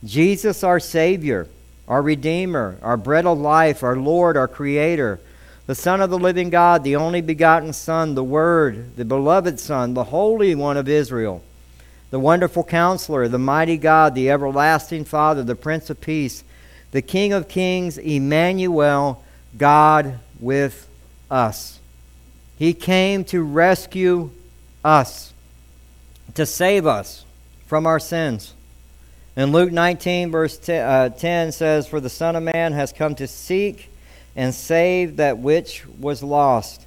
Jesus, 0.03 0.63
our 0.63 0.79
Savior, 0.79 1.47
our 1.87 2.01
Redeemer, 2.01 2.77
our 2.81 2.97
bread 2.97 3.25
of 3.25 3.37
life, 3.37 3.83
our 3.83 3.95
Lord, 3.95 4.37
our 4.37 4.47
Creator 4.47 5.19
the 5.67 5.75
Son 5.75 5.99
of 6.01 6.09
the 6.09 6.19
living 6.19 6.49
God, 6.49 6.83
the 6.83 6.95
only 6.95 7.21
begotten 7.21 7.73
Son, 7.73 8.13
the 8.13 8.23
Word, 8.23 8.95
the 8.95 9.05
beloved 9.05 9.59
Son, 9.59 9.93
the 9.93 10.05
Holy 10.05 10.53
One 10.53 10.77
of 10.77 10.87
Israel, 10.87 11.43
the 12.11 12.19
wonderful 12.19 12.63
Counselor, 12.63 13.27
the 13.27 13.39
mighty 13.39 13.77
God, 13.77 14.13
the 14.13 14.29
everlasting 14.29 15.05
Father, 15.05 15.43
the 15.43 15.55
Prince 15.55 15.89
of 15.89 15.99
Peace, 16.01 16.43
the 16.91 17.01
King 17.01 17.33
of 17.33 17.47
Kings, 17.47 17.97
Emmanuel, 17.97 19.23
God 19.57 20.19
with 20.39 20.87
us. 21.31 21.79
He 22.57 22.73
came 22.73 23.23
to 23.25 23.41
rescue 23.41 24.29
us, 24.83 25.33
to 26.35 26.45
save 26.45 26.85
us 26.85 27.25
from 27.65 27.87
our 27.87 27.99
sins. 27.99 28.53
In 29.35 29.51
Luke 29.51 29.71
19, 29.71 30.31
verse 30.31 30.57
10, 30.57 30.87
uh, 30.87 31.09
10 31.09 31.51
says, 31.51 31.87
For 31.87 31.99
the 31.99 32.09
Son 32.09 32.35
of 32.35 32.43
Man 32.43 32.71
has 32.73 32.93
come 32.93 33.15
to 33.15 33.27
seek 33.27 33.89
and 34.35 34.53
save 34.53 35.17
that 35.17 35.37
which 35.37 35.85
was 35.99 36.21
lost. 36.21 36.85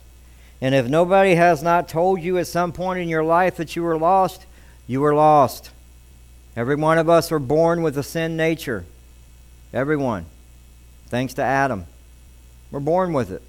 And 0.60 0.74
if 0.74 0.88
nobody 0.88 1.34
has 1.34 1.62
not 1.62 1.88
told 1.88 2.20
you 2.20 2.38
at 2.38 2.46
some 2.46 2.72
point 2.72 3.00
in 3.00 3.08
your 3.08 3.24
life 3.24 3.56
that 3.56 3.76
you 3.76 3.82
were 3.82 3.96
lost, 3.96 4.44
you 4.86 5.00
were 5.00 5.14
lost. 5.14 5.70
Every 6.56 6.74
one 6.74 6.98
of 6.98 7.08
us 7.08 7.30
are 7.30 7.38
born 7.38 7.82
with 7.82 7.96
a 7.96 8.02
sin 8.02 8.36
nature. 8.36 8.84
Everyone. 9.72 10.26
Thanks 11.06 11.34
to 11.34 11.42
Adam. 11.42 11.86
We're 12.70 12.80
born 12.80 13.12
with 13.12 13.30
it. 13.30 13.42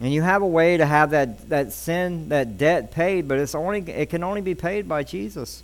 And 0.00 0.12
you 0.12 0.22
have 0.22 0.42
a 0.42 0.46
way 0.46 0.78
to 0.78 0.86
have 0.86 1.10
that, 1.10 1.48
that 1.50 1.72
sin, 1.72 2.30
that 2.30 2.58
debt 2.58 2.90
paid, 2.90 3.28
but 3.28 3.38
it's 3.38 3.54
only 3.54 3.80
it 3.80 4.10
can 4.10 4.24
only 4.24 4.40
be 4.40 4.54
paid 4.54 4.88
by 4.88 5.04
Jesus. 5.04 5.62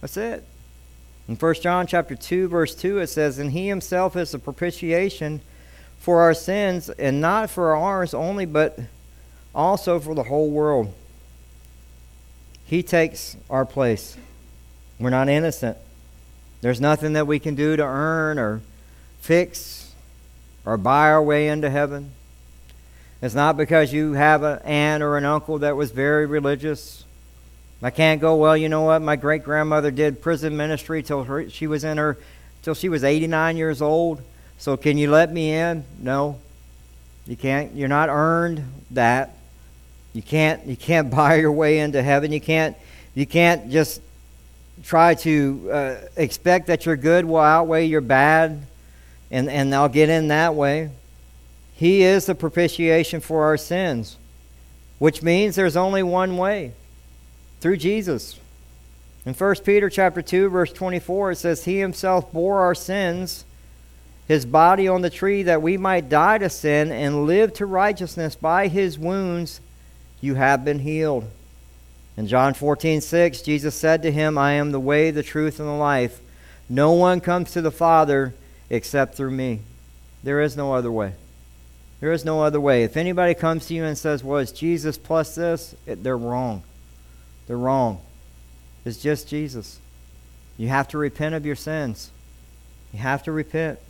That's 0.00 0.16
it. 0.16 0.44
In 1.28 1.36
1 1.36 1.54
John 1.56 1.86
chapter 1.86 2.14
2, 2.14 2.48
verse 2.48 2.74
2, 2.74 3.00
it 3.00 3.08
says, 3.08 3.38
And 3.38 3.52
he 3.52 3.68
himself 3.68 4.16
is 4.16 4.30
the 4.30 4.38
propitiation 4.38 5.42
for 6.00 6.22
our 6.22 6.34
sins, 6.34 6.88
and 6.90 7.20
not 7.20 7.50
for 7.50 7.76
ours 7.76 8.14
only, 8.14 8.46
but 8.46 8.78
also 9.54 10.00
for 10.00 10.14
the 10.14 10.24
whole 10.24 10.50
world. 10.50 10.92
He 12.64 12.82
takes 12.82 13.36
our 13.48 13.64
place. 13.66 14.16
We're 14.98 15.10
not 15.10 15.28
innocent. 15.28 15.76
There's 16.62 16.80
nothing 16.80 17.12
that 17.12 17.26
we 17.26 17.38
can 17.38 17.54
do 17.54 17.76
to 17.76 17.82
earn 17.82 18.38
or 18.38 18.62
fix 19.20 19.92
or 20.64 20.76
buy 20.76 21.10
our 21.10 21.22
way 21.22 21.48
into 21.48 21.70
heaven. 21.70 22.12
It's 23.22 23.34
not 23.34 23.56
because 23.56 23.92
you 23.92 24.12
have 24.12 24.42
an 24.42 24.60
aunt 24.64 25.02
or 25.02 25.16
an 25.16 25.24
uncle 25.24 25.58
that 25.58 25.76
was 25.76 25.90
very 25.90 26.26
religious. 26.26 27.04
I 27.82 27.90
can't 27.90 28.20
go, 28.20 28.36
well, 28.36 28.56
you 28.56 28.68
know 28.68 28.82
what? 28.82 29.00
My 29.00 29.16
great 29.16 29.42
grandmother 29.42 29.90
did 29.90 30.22
prison 30.22 30.56
ministry 30.56 31.02
till 31.02 31.24
her, 31.24 31.48
she 31.50 31.66
was 31.66 31.84
in 31.84 31.98
her 31.98 32.18
till 32.62 32.74
she 32.74 32.88
was 32.88 33.04
89 33.04 33.56
years 33.56 33.82
old. 33.82 34.22
So 34.60 34.76
can 34.76 34.98
you 34.98 35.10
let 35.10 35.32
me 35.32 35.54
in? 35.54 35.84
No. 35.98 36.38
You 37.26 37.34
can't. 37.34 37.74
You're 37.74 37.88
not 37.88 38.10
earned 38.10 38.62
that. 38.90 39.34
You 40.12 40.20
can't 40.20 40.66
you 40.66 40.76
can't 40.76 41.10
buy 41.16 41.36
your 41.36 41.50
way 41.50 41.78
into 41.78 42.02
heaven. 42.02 42.30
You 42.30 42.42
can't 42.42 42.76
you 43.14 43.24
can't 43.24 43.70
just 43.70 44.02
try 44.84 45.14
to 45.14 45.70
uh, 45.72 45.96
expect 46.14 46.66
that 46.66 46.84
your 46.84 46.96
good 46.96 47.24
will 47.24 47.38
outweigh 47.38 47.86
your 47.86 48.02
bad 48.02 48.66
and 49.30 49.48
and 49.48 49.74
I'll 49.74 49.88
get 49.88 50.10
in 50.10 50.28
that 50.28 50.54
way. 50.54 50.90
He 51.74 52.02
is 52.02 52.26
the 52.26 52.34
propitiation 52.34 53.22
for 53.22 53.44
our 53.44 53.56
sins, 53.56 54.18
which 54.98 55.22
means 55.22 55.56
there's 55.56 55.76
only 55.76 56.02
one 56.02 56.36
way 56.36 56.74
through 57.60 57.78
Jesus. 57.78 58.38
In 59.24 59.32
1 59.32 59.54
Peter 59.64 59.88
chapter 59.88 60.20
2 60.20 60.50
verse 60.50 60.70
24 60.70 61.30
it 61.30 61.36
says 61.36 61.64
he 61.64 61.78
himself 61.78 62.30
bore 62.30 62.60
our 62.60 62.74
sins 62.74 63.46
his 64.30 64.46
body 64.46 64.86
on 64.86 65.02
the 65.02 65.10
tree 65.10 65.42
that 65.42 65.60
we 65.60 65.76
might 65.76 66.08
die 66.08 66.38
to 66.38 66.48
sin 66.48 66.92
and 66.92 67.26
live 67.26 67.52
to 67.52 67.66
righteousness 67.66 68.36
by 68.36 68.68
his 68.68 68.96
wounds 68.96 69.60
you 70.20 70.36
have 70.36 70.64
been 70.64 70.78
healed. 70.78 71.28
In 72.16 72.28
John 72.28 72.54
14, 72.54 73.00
6, 73.00 73.42
Jesus 73.42 73.74
said 73.74 74.02
to 74.02 74.12
him, 74.12 74.38
I 74.38 74.52
am 74.52 74.70
the 74.70 74.78
way, 74.78 75.10
the 75.10 75.24
truth, 75.24 75.58
and 75.58 75.68
the 75.68 75.72
life. 75.72 76.20
No 76.68 76.92
one 76.92 77.20
comes 77.20 77.50
to 77.50 77.60
the 77.60 77.72
Father 77.72 78.32
except 78.70 79.16
through 79.16 79.32
me. 79.32 79.62
There 80.22 80.40
is 80.40 80.56
no 80.56 80.74
other 80.74 80.92
way. 80.92 81.14
There 81.98 82.12
is 82.12 82.24
no 82.24 82.44
other 82.44 82.60
way. 82.60 82.84
If 82.84 82.96
anybody 82.96 83.34
comes 83.34 83.66
to 83.66 83.74
you 83.74 83.82
and 83.82 83.98
says, 83.98 84.22
Well, 84.22 84.38
it's 84.38 84.52
Jesus 84.52 84.96
plus 84.96 85.34
this, 85.34 85.74
they're 85.86 86.16
wrong. 86.16 86.62
They're 87.48 87.58
wrong. 87.58 88.00
It's 88.84 88.98
just 88.98 89.26
Jesus. 89.26 89.80
You 90.56 90.68
have 90.68 90.86
to 90.86 90.98
repent 90.98 91.34
of 91.34 91.44
your 91.44 91.56
sins. 91.56 92.12
You 92.92 93.00
have 93.00 93.24
to 93.24 93.32
repent. 93.32 93.80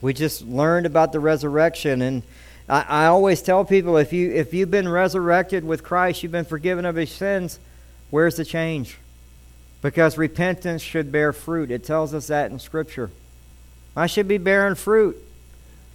We 0.00 0.12
just 0.12 0.42
learned 0.42 0.86
about 0.86 1.12
the 1.12 1.20
resurrection, 1.20 2.02
and 2.02 2.22
I, 2.68 2.84
I 2.88 3.06
always 3.06 3.42
tell 3.42 3.64
people 3.64 3.96
if 3.96 4.12
you 4.12 4.32
if 4.32 4.54
you've 4.54 4.70
been 4.70 4.88
resurrected 4.88 5.64
with 5.64 5.82
Christ, 5.82 6.22
you've 6.22 6.32
been 6.32 6.44
forgiven 6.44 6.84
of 6.84 6.96
his 6.96 7.10
sins, 7.10 7.58
where's 8.10 8.36
the 8.36 8.44
change? 8.44 8.98
Because 9.82 10.18
repentance 10.18 10.82
should 10.82 11.12
bear 11.12 11.32
fruit. 11.32 11.70
It 11.70 11.84
tells 11.84 12.14
us 12.14 12.28
that 12.28 12.50
in 12.50 12.58
Scripture. 12.58 13.10
I 13.96 14.06
should 14.06 14.28
be 14.28 14.38
bearing 14.38 14.74
fruit. 14.74 15.16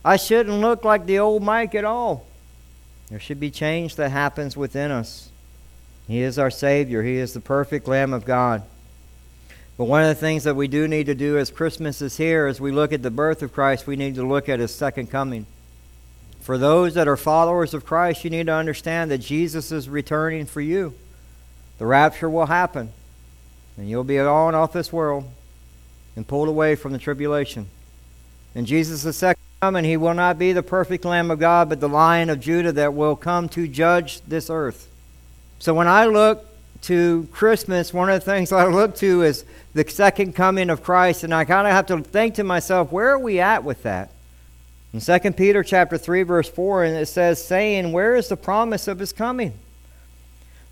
I 0.03 0.17
shouldn't 0.17 0.59
look 0.59 0.83
like 0.83 1.05
the 1.05 1.19
old 1.19 1.43
Mike 1.43 1.75
at 1.75 1.85
all. 1.85 2.25
There 3.09 3.19
should 3.19 3.39
be 3.39 3.51
change 3.51 3.95
that 3.95 4.11
happens 4.11 4.57
within 4.57 4.91
us. 4.91 5.29
He 6.07 6.21
is 6.21 6.37
our 6.37 6.51
Savior, 6.51 7.03
He 7.03 7.17
is 7.17 7.33
the 7.33 7.39
perfect 7.39 7.87
Lamb 7.87 8.13
of 8.13 8.25
God. 8.25 8.63
But 9.77 9.85
one 9.85 10.03
of 10.03 10.07
the 10.07 10.15
things 10.15 10.43
that 10.43 10.55
we 10.55 10.67
do 10.67 10.87
need 10.87 11.07
to 11.07 11.15
do 11.15 11.37
as 11.37 11.49
Christmas 11.49 12.01
is 12.01 12.17
here, 12.17 12.45
as 12.45 12.61
we 12.61 12.71
look 12.71 12.93
at 12.93 13.01
the 13.01 13.09
birth 13.09 13.41
of 13.41 13.53
Christ, 13.53 13.87
we 13.87 13.95
need 13.95 14.15
to 14.15 14.27
look 14.27 14.47
at 14.47 14.59
His 14.59 14.73
second 14.73 15.09
coming. 15.09 15.47
For 16.41 16.57
those 16.57 16.93
that 16.93 17.07
are 17.07 17.17
followers 17.17 17.73
of 17.73 17.85
Christ, 17.85 18.23
you 18.23 18.29
need 18.29 18.47
to 18.47 18.53
understand 18.53 19.09
that 19.09 19.19
Jesus 19.19 19.71
is 19.71 19.89
returning 19.89 20.45
for 20.45 20.61
you. 20.61 20.93
The 21.79 21.85
rapture 21.85 22.29
will 22.29 22.45
happen, 22.45 22.91
and 23.77 23.89
you'll 23.89 24.03
be 24.03 24.17
gone 24.17 24.53
off 24.53 24.73
this 24.73 24.93
world 24.93 25.25
and 26.15 26.27
pulled 26.27 26.49
away 26.49 26.75
from 26.75 26.91
the 26.91 26.99
tribulation. 26.99 27.67
And 28.53 28.67
Jesus' 28.67 29.17
second 29.17 29.41
coming, 29.61 29.85
he 29.85 29.97
will 29.97 30.13
not 30.13 30.37
be 30.37 30.53
the 30.53 30.61
perfect 30.61 31.05
Lamb 31.05 31.31
of 31.31 31.39
God, 31.39 31.69
but 31.69 31.79
the 31.79 31.89
Lion 31.89 32.29
of 32.29 32.39
Judah 32.39 32.73
that 32.73 32.93
will 32.93 33.15
come 33.15 33.49
to 33.49 33.67
judge 33.67 34.21
this 34.21 34.49
earth. 34.49 34.87
So 35.57 35.73
when 35.73 35.87
I 35.87 36.05
look 36.05 36.45
to 36.83 37.27
Christmas, 37.31 37.93
one 37.93 38.09
of 38.09 38.23
the 38.23 38.31
things 38.31 38.51
I 38.51 38.65
look 38.67 38.95
to 38.97 39.23
is 39.23 39.45
the 39.73 39.87
second 39.89 40.35
coming 40.35 40.69
of 40.69 40.83
Christ, 40.83 41.23
and 41.23 41.33
I 41.33 41.45
kind 41.45 41.67
of 41.67 41.73
have 41.73 41.87
to 41.87 42.01
think 42.01 42.35
to 42.35 42.43
myself, 42.43 42.91
where 42.91 43.09
are 43.09 43.19
we 43.19 43.39
at 43.39 43.63
with 43.63 43.83
that? 43.83 44.11
In 44.93 44.99
2 44.99 45.31
Peter 45.31 45.63
chapter 45.63 45.97
3 45.97 46.21
verse 46.21 46.47
4 46.47 46.83
and 46.83 46.95
it 46.95 47.07
says 47.07 47.43
saying 47.43 47.91
where 47.91 48.15
is 48.15 48.27
the 48.27 48.37
promise 48.37 48.87
of 48.87 48.99
his 48.99 49.11
coming? 49.11 49.53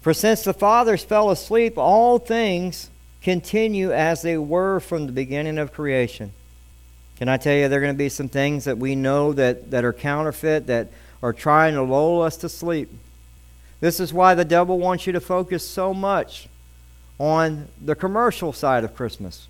For 0.01 0.13
since 0.13 0.43
the 0.43 0.53
fathers 0.53 1.03
fell 1.03 1.31
asleep 1.31 1.75
all 1.75 2.19
things 2.19 2.91
continue 3.23 3.91
as 3.91 4.21
they 4.21 4.37
were 4.37 4.79
from 4.79 5.07
the 5.07 5.11
beginning 5.11 5.57
of 5.57 5.73
creation. 5.73 6.33
Can 7.17 7.29
I 7.29 7.37
tell 7.37 7.55
you 7.55 7.67
there 7.67 7.79
are 7.79 7.81
going 7.81 7.93
to 7.93 7.97
be 7.97 8.09
some 8.09 8.29
things 8.29 8.65
that 8.65 8.77
we 8.77 8.93
know 8.95 9.33
that, 9.33 9.71
that 9.71 9.83
are 9.83 9.93
counterfeit 9.93 10.67
that 10.67 10.89
are 11.23 11.33
trying 11.33 11.73
to 11.75 11.83
lull 11.83 12.21
us 12.21 12.37
to 12.37 12.49
sleep. 12.49 12.89
This 13.81 13.99
is 13.99 14.13
why 14.13 14.35
the 14.35 14.45
devil 14.45 14.79
wants 14.79 15.05
you 15.05 15.13
to 15.13 15.19
focus 15.19 15.67
so 15.67 15.93
much 15.93 16.47
on 17.19 17.67
the 17.83 17.95
commercial 17.95 18.53
side 18.53 18.83
of 18.83 18.95
Christmas. 18.95 19.47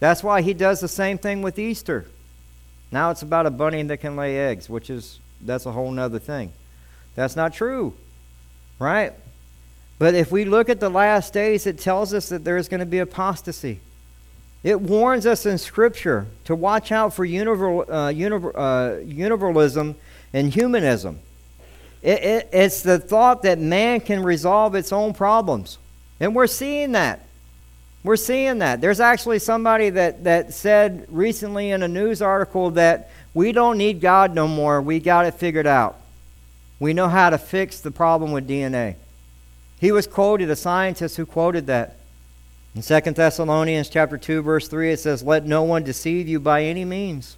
That's 0.00 0.22
why 0.22 0.42
he 0.42 0.54
does 0.54 0.80
the 0.80 0.88
same 0.88 1.18
thing 1.18 1.42
with 1.42 1.58
Easter. 1.58 2.06
Now 2.90 3.10
it's 3.10 3.22
about 3.22 3.46
a 3.46 3.50
bunny 3.50 3.82
that 3.82 3.98
can 3.98 4.16
lay 4.16 4.38
eggs, 4.38 4.70
which 4.70 4.88
is 4.88 5.18
that's 5.40 5.66
a 5.66 5.72
whole 5.72 5.90
nother 5.90 6.18
thing. 6.18 6.52
That's 7.14 7.36
not 7.36 7.52
true. 7.52 7.94
Right? 8.78 9.12
But 9.98 10.14
if 10.14 10.30
we 10.30 10.44
look 10.44 10.68
at 10.68 10.78
the 10.78 10.88
last 10.88 11.32
days, 11.32 11.66
it 11.66 11.78
tells 11.78 12.14
us 12.14 12.28
that 12.28 12.44
there 12.44 12.56
is 12.56 12.68
going 12.68 12.80
to 12.80 12.86
be 12.86 13.00
apostasy. 13.00 13.80
It 14.62 14.80
warns 14.80 15.26
us 15.26 15.46
in 15.46 15.58
Scripture 15.58 16.26
to 16.44 16.54
watch 16.54 16.92
out 16.92 17.14
for 17.14 17.24
uh, 17.24 17.28
uh, 17.28 18.10
universalism 19.04 19.96
and 20.32 20.52
humanism. 20.52 21.20
It, 22.02 22.22
it, 22.22 22.48
it's 22.52 22.82
the 22.82 22.98
thought 22.98 23.42
that 23.42 23.58
man 23.58 24.00
can 24.00 24.22
resolve 24.22 24.74
its 24.74 24.92
own 24.92 25.14
problems. 25.14 25.78
And 26.20 26.34
we're 26.34 26.46
seeing 26.46 26.92
that. 26.92 27.24
We're 28.04 28.16
seeing 28.16 28.58
that. 28.58 28.80
There's 28.80 29.00
actually 29.00 29.40
somebody 29.40 29.90
that, 29.90 30.24
that 30.24 30.54
said 30.54 31.06
recently 31.08 31.70
in 31.70 31.82
a 31.82 31.88
news 31.88 32.22
article 32.22 32.70
that 32.72 33.10
we 33.34 33.52
don't 33.52 33.76
need 33.76 34.00
God 34.00 34.34
no 34.34 34.46
more. 34.46 34.80
We 34.80 35.00
got 35.00 35.26
it 35.26 35.34
figured 35.34 35.66
out. 35.66 36.00
We 36.80 36.92
know 36.92 37.08
how 37.08 37.30
to 37.30 37.38
fix 37.38 37.80
the 37.80 37.90
problem 37.90 38.32
with 38.32 38.48
DNA. 38.48 38.94
He 39.80 39.92
was 39.92 40.06
quoted, 40.06 40.50
a 40.50 40.56
scientist 40.56 41.16
who 41.16 41.26
quoted 41.26 41.66
that. 41.66 41.96
In 42.74 42.82
2 42.82 43.12
Thessalonians 43.12 43.88
chapter 43.88 44.16
2 44.16 44.42
verse 44.42 44.68
3 44.68 44.92
it 44.92 45.00
says, 45.00 45.22
"Let 45.22 45.46
no 45.46 45.62
one 45.62 45.82
deceive 45.82 46.28
you 46.28 46.38
by 46.38 46.62
any 46.62 46.84
means, 46.84 47.36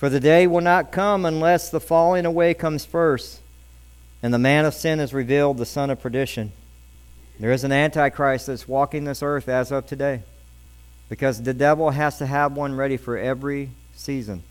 for 0.00 0.08
the 0.08 0.18
day 0.18 0.46
will 0.46 0.62
not 0.62 0.90
come 0.90 1.26
unless 1.26 1.68
the 1.68 1.78
falling 1.78 2.24
away 2.24 2.54
comes 2.54 2.86
first, 2.86 3.40
and 4.22 4.32
the 4.32 4.38
man 4.38 4.64
of 4.64 4.72
sin 4.72 4.98
is 4.98 5.12
revealed, 5.12 5.58
the 5.58 5.66
son 5.66 5.90
of 5.90 6.00
perdition." 6.00 6.52
There 7.38 7.52
is 7.52 7.64
an 7.64 7.70
antichrist 7.70 8.46
that's 8.46 8.66
walking 8.66 9.04
this 9.04 9.22
earth 9.22 9.46
as 9.46 9.70
of 9.70 9.86
today 9.86 10.22
because 11.10 11.42
the 11.42 11.52
devil 11.52 11.90
has 11.90 12.16
to 12.16 12.24
have 12.24 12.56
one 12.56 12.74
ready 12.74 12.96
for 12.96 13.18
every 13.18 13.68
season. 13.94 14.42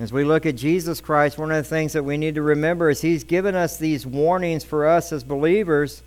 As 0.00 0.10
we 0.10 0.24
look 0.24 0.46
at 0.46 0.56
Jesus 0.56 1.02
Christ, 1.02 1.36
one 1.36 1.50
of 1.50 1.58
the 1.58 1.68
things 1.68 1.92
that 1.92 2.02
we 2.02 2.16
need 2.16 2.36
to 2.36 2.42
remember 2.42 2.88
is 2.88 3.02
he's 3.02 3.24
given 3.24 3.54
us 3.54 3.76
these 3.76 4.06
warnings 4.06 4.64
for 4.64 4.86
us 4.86 5.12
as 5.12 5.22
believers. 5.22 6.02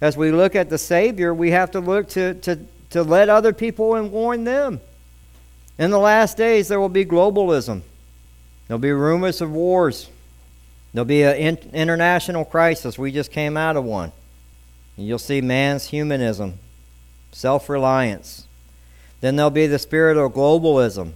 As 0.00 0.16
we 0.16 0.32
look 0.32 0.56
at 0.56 0.68
the 0.68 0.78
Savior, 0.78 1.32
we 1.32 1.52
have 1.52 1.70
to 1.70 1.80
look 1.80 2.08
to, 2.10 2.34
to, 2.34 2.58
to 2.90 3.04
let 3.04 3.28
other 3.28 3.52
people 3.52 3.94
and 3.94 4.10
warn 4.10 4.42
them. 4.42 4.80
In 5.78 5.90
the 5.90 5.98
last 5.98 6.36
days, 6.36 6.66
there 6.66 6.80
will 6.80 6.88
be 6.88 7.04
globalism. 7.04 7.82
There'll 8.70 8.78
be 8.78 8.92
rumors 8.92 9.40
of 9.40 9.50
wars. 9.50 10.08
There'll 10.94 11.04
be 11.04 11.24
an 11.24 11.58
international 11.72 12.44
crisis. 12.44 12.96
We 12.96 13.10
just 13.10 13.32
came 13.32 13.56
out 13.56 13.76
of 13.76 13.82
one. 13.82 14.12
You'll 14.96 15.18
see 15.18 15.40
man's 15.40 15.86
humanism, 15.86 16.60
self 17.32 17.68
reliance. 17.68 18.46
Then 19.22 19.34
there'll 19.34 19.50
be 19.50 19.66
the 19.66 19.80
spirit 19.80 20.16
of 20.16 20.34
globalism, 20.34 21.14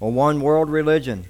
a 0.00 0.08
one 0.08 0.40
world 0.40 0.70
religion. 0.70 1.26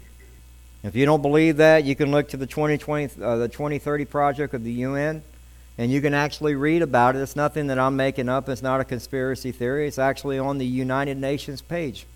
If 0.84 0.94
you 0.94 1.06
don't 1.06 1.22
believe 1.22 1.56
that, 1.56 1.82
you 1.82 1.96
can 1.96 2.12
look 2.12 2.28
to 2.28 2.37
the 2.37 2.46
2020, 2.46 3.20
uh, 3.20 3.38
the 3.38 3.49
2030 3.49 4.04
project 4.04 4.54
of 4.54 4.62
the 4.62 4.70
UN, 4.70 5.25
and 5.76 5.90
you 5.90 6.00
can 6.00 6.14
actually 6.14 6.54
read 6.54 6.82
about 6.82 7.16
it. 7.16 7.18
It's 7.18 7.34
nothing 7.34 7.66
that 7.66 7.80
I'm 7.80 7.96
making 7.96 8.28
up. 8.28 8.49
It's 8.49 8.62
not 8.62 8.80
a 8.80 8.84
conspiracy 8.84 9.50
theory. 9.50 9.88
It's 9.88 9.99
actually 9.99 10.38
on 10.38 10.58
the 10.58 10.66
United 10.66 11.16
Nations 11.16 11.62
page, 11.62 12.06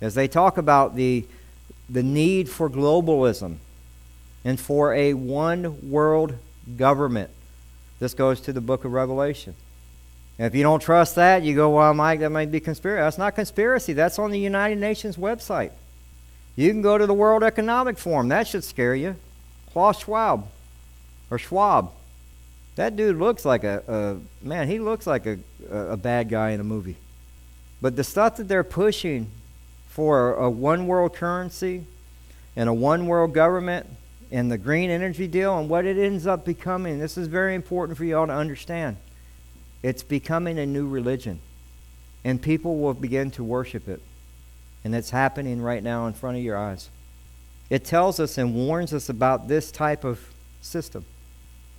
as 0.00 0.14
they 0.14 0.28
talk 0.28 0.56
about 0.56 0.94
the 0.94 1.26
the 1.88 2.02
need 2.02 2.48
for 2.48 2.70
globalism 2.70 3.56
and 4.44 4.58
for 4.58 4.94
a 4.94 5.14
one 5.14 5.90
world 5.90 6.36
government. 6.76 7.30
This 7.98 8.14
goes 8.14 8.40
to 8.42 8.52
the 8.52 8.60
book 8.60 8.84
of 8.84 8.92
Revelation. 8.92 9.54
And 10.38 10.46
if 10.46 10.54
you 10.54 10.62
don't 10.62 10.80
trust 10.80 11.14
that, 11.14 11.42
you 11.42 11.54
go, 11.54 11.70
well, 11.70 11.94
Mike, 11.94 12.20
that 12.20 12.30
might 12.30 12.50
be 12.50 12.60
conspiracy. 12.60 13.02
That's 13.02 13.18
not 13.18 13.34
conspiracy. 13.34 13.92
That's 13.92 14.18
on 14.18 14.30
the 14.30 14.38
United 14.38 14.78
Nations 14.78 15.16
website. 15.16 15.70
You 16.56 16.70
can 16.70 16.82
go 16.82 16.98
to 16.98 17.06
the 17.06 17.14
World 17.14 17.42
Economic 17.42 17.98
Forum. 17.98 18.28
That 18.28 18.46
should 18.46 18.64
scare 18.64 18.94
you. 18.94 19.16
Klaus 19.72 20.00
Schwab 20.00 20.48
or 21.30 21.38
Schwab. 21.38 21.92
That 22.76 22.96
dude 22.96 23.16
looks 23.16 23.44
like 23.44 23.62
a, 23.62 23.82
a 23.86 24.44
man, 24.46 24.68
he 24.68 24.78
looks 24.78 25.06
like 25.06 25.26
a, 25.26 25.38
a 25.70 25.96
bad 25.96 26.28
guy 26.28 26.50
in 26.50 26.60
a 26.60 26.64
movie. 26.64 26.96
But 27.80 27.96
the 27.96 28.04
stuff 28.04 28.36
that 28.36 28.48
they're 28.48 28.64
pushing 28.64 29.30
for 29.94 30.34
a 30.34 30.50
one 30.50 30.88
world 30.88 31.14
currency 31.14 31.84
and 32.56 32.68
a 32.68 32.74
one 32.74 33.06
world 33.06 33.32
government 33.32 33.86
and 34.32 34.50
the 34.50 34.58
green 34.58 34.90
energy 34.90 35.28
deal 35.28 35.56
and 35.56 35.68
what 35.68 35.84
it 35.84 35.96
ends 35.96 36.26
up 36.26 36.44
becoming, 36.44 36.98
this 36.98 37.16
is 37.16 37.28
very 37.28 37.54
important 37.54 37.96
for 37.96 38.04
you 38.04 38.18
all 38.18 38.26
to 38.26 38.32
understand. 38.32 38.96
It's 39.84 40.02
becoming 40.02 40.58
a 40.58 40.66
new 40.66 40.88
religion. 40.88 41.38
And 42.24 42.42
people 42.42 42.78
will 42.78 42.94
begin 42.94 43.30
to 43.32 43.44
worship 43.44 43.86
it. 43.86 44.02
And 44.82 44.96
it's 44.96 45.10
happening 45.10 45.62
right 45.62 45.82
now 45.82 46.08
in 46.08 46.12
front 46.12 46.38
of 46.38 46.42
your 46.42 46.58
eyes. 46.58 46.90
It 47.70 47.84
tells 47.84 48.18
us 48.18 48.36
and 48.36 48.52
warns 48.52 48.92
us 48.92 49.08
about 49.08 49.46
this 49.46 49.70
type 49.70 50.02
of 50.02 50.18
system. 50.60 51.04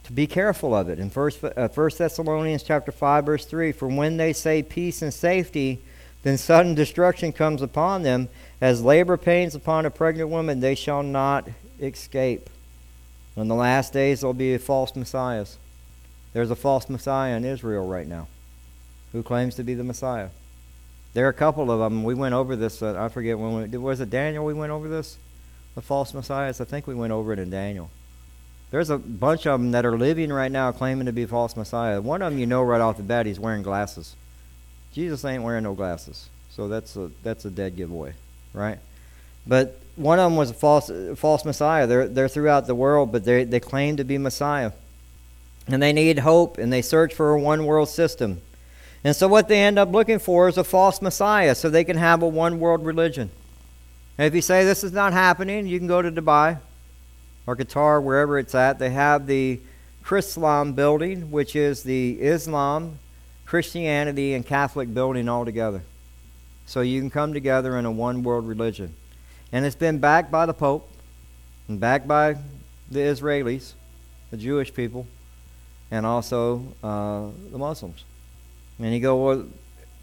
To 0.06 0.14
be 0.14 0.26
careful 0.26 0.74
of 0.74 0.88
it. 0.88 1.00
In 1.00 1.10
1 1.10 1.32
uh, 1.58 1.68
Thessalonians 1.68 2.64
chapter 2.64 2.94
5 2.94 3.26
verse 3.26 3.46
3, 3.46 3.74
for 3.74 3.90
when 3.90 4.16
they 4.16 4.32
say 4.32 4.64
peace 4.64 5.02
and 5.02 5.14
safety, 5.14 5.82
then 6.26 6.40
sudden 6.40 6.74
destruction 6.74 7.32
comes 7.32 7.62
upon 7.62 8.02
them 8.02 8.30
as 8.60 8.82
labor 8.82 9.16
pains 9.16 9.54
upon 9.54 9.86
a 9.86 9.92
pregnant 9.92 10.28
woman, 10.28 10.60
they 10.60 10.74
shall 10.74 11.04
not 11.04 11.48
escape. 11.80 12.50
In 13.38 13.48
the 13.48 13.54
last 13.54 13.94
days 13.94 14.22
there 14.22 14.28
will 14.28 14.34
be 14.34 14.58
false 14.58 14.96
messiahs. 14.96 15.58
There's 16.34 16.50
a 16.50 16.56
false 16.56 16.90
messiah 16.90 17.38
in 17.38 17.46
Israel 17.46 17.88
right 17.88 18.08
now 18.08 18.28
who 19.12 19.22
claims 19.22 19.54
to 19.56 19.64
be 19.64 19.76
the 19.76 19.84
messiah. 19.84 20.30
There 21.14 21.28
are 21.28 21.30
a 21.30 21.34
couple 21.34 21.70
of 21.70 21.80
them. 21.80 22.04
We 22.04 22.16
went 22.16 22.34
over 22.34 22.56
this. 22.56 22.82
Uh, 22.82 23.00
I 23.00 23.08
forget 23.10 23.38
when 23.38 23.72
we 23.72 23.78
was 23.78 24.02
it 24.02 24.10
Daniel. 24.10 24.44
We 24.46 24.56
went 24.56 24.72
over 24.72 24.90
this, 24.90 25.20
the 25.76 25.82
false 25.84 26.12
messiahs. 26.12 26.60
I 26.60 26.66
think 26.66 26.88
we 26.88 26.96
went 26.96 27.14
over 27.14 27.34
it 27.34 27.40
in 27.40 27.52
Daniel. 27.52 27.92
There's 28.72 28.90
a 28.90 28.98
bunch 28.98 29.46
of 29.46 29.60
them 29.60 29.72
that 29.74 29.86
are 29.86 29.96
living 29.96 30.34
right 30.34 30.52
now 30.52 30.72
claiming 30.72 31.06
to 31.06 31.14
be 31.14 31.28
false 31.28 31.56
messiah. 31.56 32.02
One 32.02 32.24
of 32.24 32.32
them, 32.32 32.40
you 32.40 32.48
know 32.48 32.64
right 32.64 32.82
off 32.82 32.98
the 32.98 33.04
bat, 33.04 33.28
he's 33.28 33.40
wearing 33.40 33.62
glasses. 33.62 34.16
Jesus 34.96 35.26
ain't 35.26 35.44
wearing 35.44 35.66
no 35.66 35.74
glasses, 35.74 36.30
so 36.50 36.70
that's 36.70 36.96
a 36.96 37.12
that's 37.22 37.44
a 37.44 37.52
dead 37.52 37.76
giveaway, 37.76 38.14
right? 38.54 38.80
But 39.46 39.78
one 39.98 40.20
of 40.20 40.32
them 40.32 40.38
was 40.38 40.52
a 40.52 40.54
false 40.54 40.90
false 41.16 41.44
messiah. 41.44 41.86
They're 41.86 42.08
they're 42.08 42.30
throughout 42.30 42.66
the 42.66 42.76
world, 42.76 43.12
but 43.12 43.26
they 43.26 43.44
they 43.44 43.60
claim 43.60 43.98
to 43.98 44.06
be 44.06 44.18
messiah, 44.18 44.72
and 45.68 45.84
they 45.84 45.92
need 45.92 46.20
hope, 46.20 46.58
and 46.58 46.72
they 46.72 46.82
search 46.82 47.14
for 47.14 47.32
a 47.32 47.40
one 47.40 47.66
world 47.66 47.90
system. 47.90 48.42
And 49.04 49.14
so 49.14 49.28
what 49.28 49.50
they 49.50 49.62
end 49.62 49.78
up 49.78 49.92
looking 49.92 50.18
for 50.18 50.48
is 50.48 50.58
a 50.58 50.64
false 50.64 51.02
Messiah 51.02 51.54
so 51.54 51.70
they 51.70 51.84
can 51.84 51.98
have 51.98 52.24
a 52.24 52.28
one 52.28 52.60
world 52.60 52.84
religion. 52.84 53.30
And 54.18 54.26
if 54.26 54.34
you 54.34 54.42
say 54.42 54.64
this 54.64 54.84
is 54.84 54.94
not 54.94 55.14
happening, 55.14 55.68
you 55.68 55.78
can 55.78 55.88
go 55.88 56.02
to 56.02 56.10
Dubai 56.10 56.58
or 57.46 57.56
Qatar, 57.56 58.02
wherever 58.02 58.40
it's 58.40 58.56
at. 58.56 58.80
They 58.80 58.92
have 58.92 59.28
the 59.28 59.60
Chrislam 60.04 60.74
building, 60.74 61.30
which 61.30 61.56
is 61.56 61.84
the 61.84 62.20
Islam, 62.20 62.98
Christianity, 63.46 64.34
and 64.34 64.46
Catholic 64.46 64.94
building 64.94 65.30
all 65.30 65.46
together. 65.46 65.84
So 66.66 66.82
you 66.82 67.00
can 67.00 67.10
come 67.10 67.34
together 67.34 67.78
in 67.78 67.86
a 67.86 67.92
one 67.92 68.24
world 68.24 68.48
religion. 68.48 68.96
And 69.52 69.66
it's 69.66 69.76
been 69.76 70.00
backed 70.00 70.32
by 70.32 70.46
the 70.46 70.54
Pope 70.54 70.90
and 71.68 71.80
backed 71.80 72.08
by 72.08 72.36
the 72.90 73.00
Israelis, 73.00 73.74
the 74.32 74.38
Jewish 74.38 74.74
people, 74.74 75.08
and 75.92 76.06
also 76.06 76.64
uh, 76.84 77.28
the 77.52 77.58
Muslims. 77.58 78.04
And 78.80 78.94
you 78.94 79.00
go, 79.00 79.24
well, 79.24 79.46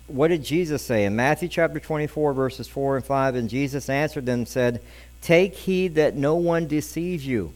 what 0.07 0.29
did 0.29 0.45
Jesus 0.45 0.83
say? 0.85 1.05
In 1.05 1.17
Matthew 1.17 1.49
chapter 1.49 1.81
24, 1.81 2.33
verses 2.33 2.69
4 2.69 2.97
and 2.97 3.05
5, 3.05 3.35
and 3.35 3.49
Jesus 3.49 3.89
answered 3.89 4.27
them 4.27 4.41
and 4.41 4.49
said, 4.49 4.83
Take 5.21 5.55
heed 5.55 5.95
that 5.97 6.17
no 6.17 6.35
one 6.35 6.67
deceives 6.67 7.27
you. 7.27 7.53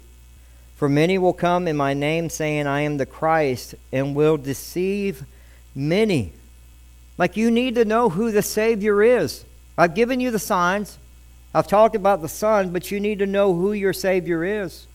For 0.76 0.88
many 0.88 1.18
will 1.18 1.32
come 1.32 1.66
in 1.66 1.76
my 1.76 1.94
name, 1.94 2.28
saying, 2.28 2.66
I 2.66 2.82
am 2.82 2.98
the 2.98 3.06
Christ, 3.06 3.74
and 3.92 4.14
will 4.14 4.36
deceive 4.36 5.24
many. 5.76 6.32
Like 7.18 7.36
you 7.36 7.50
need 7.50 7.76
to 7.76 7.84
know 7.84 8.08
who 8.08 8.32
the 8.32 8.42
Savior 8.42 9.02
is. 9.02 9.44
I've 9.78 9.94
given 9.94 10.20
you 10.20 10.30
the 10.30 10.38
signs. 10.38 10.98
I've 11.54 11.68
talked 11.68 11.94
about 11.94 12.22
the 12.22 12.28
Son, 12.28 12.70
but 12.70 12.90
you 12.90 12.98
need 12.98 13.20
to 13.20 13.26
know 13.26 13.54
who 13.54 13.72
your 13.72 13.92
Savior 13.92 14.44
is. 14.44 14.86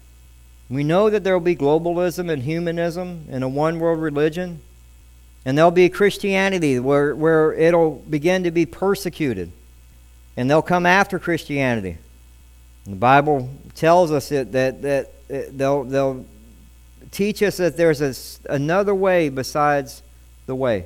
We 0.69 0.83
know 0.83 1.09
that 1.09 1.23
there 1.23 1.33
will 1.33 1.45
be 1.45 1.55
globalism 1.55 2.31
and 2.31 2.43
humanism 2.43 3.25
and 3.29 3.43
a 3.43 3.47
one 3.47 3.79
world 3.79 3.99
religion. 3.99 4.61
And 5.43 5.57
there'll 5.57 5.71
be 5.71 5.89
Christianity 5.89 6.79
where, 6.79 7.15
where 7.15 7.53
it'll 7.53 7.95
begin 8.09 8.43
to 8.43 8.51
be 8.51 8.65
persecuted. 8.65 9.51
And 10.37 10.49
they'll 10.49 10.61
come 10.61 10.85
after 10.85 11.19
Christianity. 11.19 11.97
And 12.85 12.93
the 12.93 12.99
Bible 12.99 13.49
tells 13.75 14.11
us 14.11 14.29
that, 14.29 14.51
that, 14.51 14.81
that 14.83 15.11
they'll, 15.57 15.83
they'll 15.83 16.25
teach 17.11 17.43
us 17.43 17.57
that 17.57 17.75
there's 17.75 18.01
a, 18.01 18.13
another 18.51 18.95
way 18.95 19.29
besides 19.29 20.03
the 20.51 20.55
way, 20.55 20.83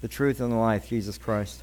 the 0.00 0.08
truth, 0.08 0.40
and 0.40 0.50
the 0.50 0.56
life, 0.56 0.88
Jesus 0.88 1.18
Christ. 1.18 1.62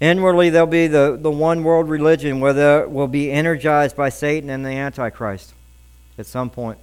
Inwardly, 0.00 0.48
there'll 0.48 0.66
be 0.66 0.86
the, 0.86 1.18
the 1.20 1.30
one 1.30 1.62
world 1.64 1.90
religion 1.90 2.40
where 2.40 2.54
they 2.54 2.86
will 2.86 3.08
be 3.08 3.30
energized 3.30 3.94
by 3.94 4.08
Satan 4.08 4.48
and 4.48 4.64
the 4.64 4.70
Antichrist 4.70 5.52
at 6.16 6.24
some 6.24 6.48
point. 6.48 6.78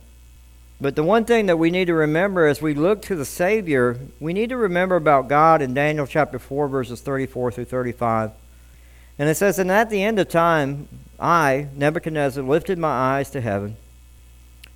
But 0.79 0.95
the 0.95 1.01
one 1.01 1.25
thing 1.25 1.47
that 1.47 1.57
we 1.57 1.71
need 1.71 1.85
to 1.85 1.95
remember 1.95 2.45
as 2.45 2.61
we 2.61 2.75
look 2.75 3.01
to 3.03 3.15
the 3.15 3.25
Savior, 3.25 3.97
we 4.19 4.31
need 4.31 4.49
to 4.49 4.57
remember 4.57 4.95
about 4.95 5.27
God 5.27 5.63
in 5.63 5.73
Daniel 5.73 6.05
chapter 6.05 6.37
4, 6.37 6.67
verses 6.67 7.01
34 7.01 7.53
through 7.53 7.65
35. 7.65 8.29
And 9.17 9.27
it 9.27 9.37
says, 9.37 9.57
And 9.57 9.71
at 9.71 9.89
the 9.89 10.03
end 10.03 10.19
of 10.19 10.29
time, 10.29 10.87
I, 11.19 11.65
Nebuchadnezzar, 11.73 12.43
lifted 12.43 12.77
my 12.77 13.17
eyes 13.17 13.31
to 13.31 13.41
heaven, 13.41 13.75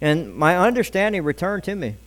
and 0.01 0.33
my 0.33 0.57
understanding 0.57 1.23
returned 1.23 1.65
to 1.65 1.75
me. 1.75 1.97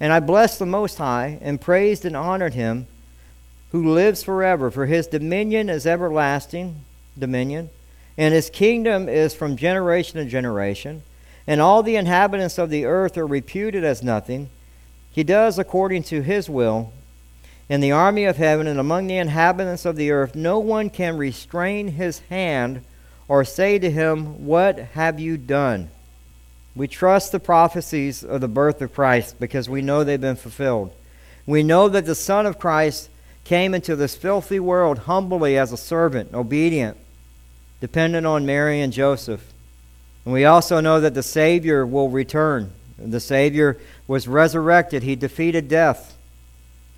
And 0.00 0.12
I 0.12 0.20
blessed 0.20 0.58
the 0.58 0.66
Most 0.66 0.98
High, 0.98 1.38
and 1.40 1.60
praised 1.60 2.04
and 2.04 2.16
honored 2.16 2.54
him 2.54 2.86
who 3.72 3.92
lives 3.92 4.22
forever, 4.22 4.70
for 4.70 4.86
his 4.86 5.06
dominion 5.06 5.68
is 5.68 5.86
everlasting 5.86 6.84
dominion, 7.18 7.70
and 8.16 8.32
his 8.32 8.50
kingdom 8.50 9.08
is 9.08 9.34
from 9.34 9.56
generation 9.56 10.18
to 10.18 10.24
generation 10.24 11.02
and 11.48 11.62
all 11.62 11.82
the 11.82 11.96
inhabitants 11.96 12.58
of 12.58 12.68
the 12.68 12.84
earth 12.84 13.16
are 13.16 13.26
reputed 13.26 13.82
as 13.82 14.02
nothing. 14.02 14.50
He 15.10 15.24
does 15.24 15.58
according 15.58 16.02
to 16.04 16.20
his 16.20 16.50
will. 16.50 16.92
In 17.70 17.80
the 17.80 17.90
army 17.90 18.26
of 18.26 18.36
heaven 18.36 18.66
and 18.66 18.78
among 18.78 19.06
the 19.06 19.16
inhabitants 19.16 19.86
of 19.86 19.96
the 19.96 20.10
earth, 20.10 20.34
no 20.34 20.58
one 20.58 20.90
can 20.90 21.16
restrain 21.16 21.88
his 21.88 22.18
hand 22.28 22.84
or 23.28 23.46
say 23.46 23.78
to 23.78 23.90
him, 23.90 24.44
What 24.44 24.78
have 24.92 25.18
you 25.18 25.38
done? 25.38 25.88
We 26.76 26.88
trust 26.88 27.32
the 27.32 27.40
prophecies 27.40 28.22
of 28.22 28.40
the 28.40 28.48
birth 28.48 28.80
of 28.82 28.94
Christ 28.94 29.40
because 29.40 29.68
we 29.68 29.82
know 29.82 30.04
they've 30.04 30.20
been 30.20 30.36
fulfilled. 30.36 30.92
We 31.46 31.62
know 31.62 31.88
that 31.88 32.06
the 32.06 32.14
Son 32.14 32.46
of 32.46 32.58
Christ 32.58 33.10
came 33.44 33.74
into 33.74 33.96
this 33.96 34.14
filthy 34.14 34.60
world 34.60 34.98
humbly 35.00 35.56
as 35.56 35.72
a 35.72 35.76
servant, 35.76 36.34
obedient, 36.34 36.96
dependent 37.80 38.26
on 38.26 38.44
Mary 38.44 38.80
and 38.80 38.92
Joseph. 38.92 39.52
And 40.24 40.34
we 40.34 40.44
also 40.44 40.80
know 40.80 41.00
that 41.00 41.14
the 41.14 41.22
Savior 41.22 41.86
will 41.86 42.10
return. 42.10 42.72
The 42.98 43.20
Savior 43.20 43.78
was 44.06 44.28
resurrected. 44.28 45.02
He 45.02 45.16
defeated 45.16 45.68
death. 45.68 46.16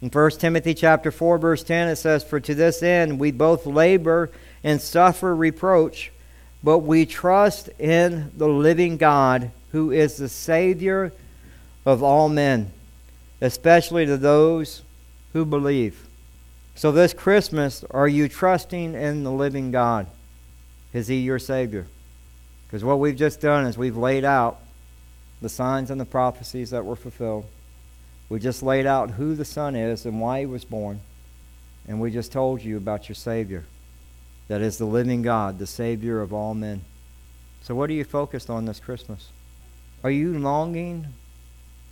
In 0.03 0.09
1 0.09 0.31
Timothy 0.33 0.75
chapter 0.75 1.11
4 1.11 1.39
verse 1.39 1.63
10 1.63 1.89
it 1.89 1.97
says 1.97 2.25
for 2.25 2.41
to 2.41 2.55
this 2.55 2.83
end 2.83 3.21
we 3.21 3.31
both 3.31 3.67
labor 3.67 4.31
and 4.65 4.81
suffer 4.81 5.37
reproach 5.37 6.11
but 6.63 6.79
we 6.79 7.07
trust 7.07 7.69
in 7.79 8.31
the 8.37 8.49
living 8.49 8.97
God 8.97 9.51
who 9.73 9.91
is 9.91 10.17
the 10.17 10.29
savior 10.29 11.13
of 11.87 12.03
all 12.03 12.29
men 12.29 12.73
especially 13.41 14.07
to 14.07 14.17
those 14.17 14.83
who 15.33 15.45
believe. 15.45 16.07
So 16.75 16.93
this 16.93 17.13
Christmas 17.13 17.85
are 17.91 18.09
you 18.09 18.29
trusting 18.29 18.95
in 18.95 19.25
the 19.25 19.33
living 19.33 19.71
God? 19.71 20.07
Is 20.93 21.09
he 21.09 21.17
your 21.17 21.39
savior? 21.39 21.87
Because 22.67 22.85
what 22.85 22.99
we've 22.99 23.17
just 23.17 23.41
done 23.41 23.67
is 23.67 23.77
we've 23.77 23.97
laid 23.97 24.25
out 24.25 24.61
the 25.41 25.49
signs 25.49 25.91
and 25.91 26.01
the 26.01 26.05
prophecies 26.05 26.71
that 26.71 26.85
were 26.85 26.97
fulfilled. 26.97 27.47
We 28.29 28.39
just 28.39 28.63
laid 28.63 28.87
out 28.87 29.13
who 29.13 29.35
the 29.35 29.45
Son 29.45 29.75
is 29.75 30.07
and 30.07 30.21
why 30.21 30.41
he 30.41 30.47
was 30.47 30.65
born. 30.65 31.01
And 31.89 32.01
we 32.01 32.11
just 32.13 32.31
told 32.31 32.63
you 32.63 32.77
about 32.77 33.09
your 33.09 33.17
Savior. 33.17 33.65
That 34.51 34.63
is 34.63 34.79
the 34.79 34.85
living 34.85 35.23
God, 35.23 35.61
the 35.61 35.67
Savior 35.67 36.21
of 36.21 36.33
all 36.33 36.55
men. 36.55 36.83
So, 37.63 37.77
what 37.77 37.89
are 37.89 37.93
you 37.93 38.03
focused 38.03 38.51
on 38.51 38.65
this 38.65 38.81
Christmas? 38.81 39.29
Are 40.03 40.11
you 40.11 40.37
longing 40.37 41.07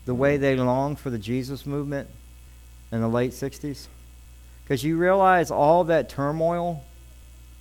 the 0.07 0.15
way 0.15 0.39
they 0.39 0.57
longed 0.57 0.99
for 0.99 1.09
the 1.09 1.21
Jesus 1.21 1.67
movement 1.67 2.09
in 2.91 3.01
the 3.01 3.07
late 3.07 3.31
60s? 3.31 3.87
Because 4.65 4.83
you 4.83 4.97
realize 4.97 5.53
all 5.53 5.85
that 5.85 6.09
turmoil 6.09 6.83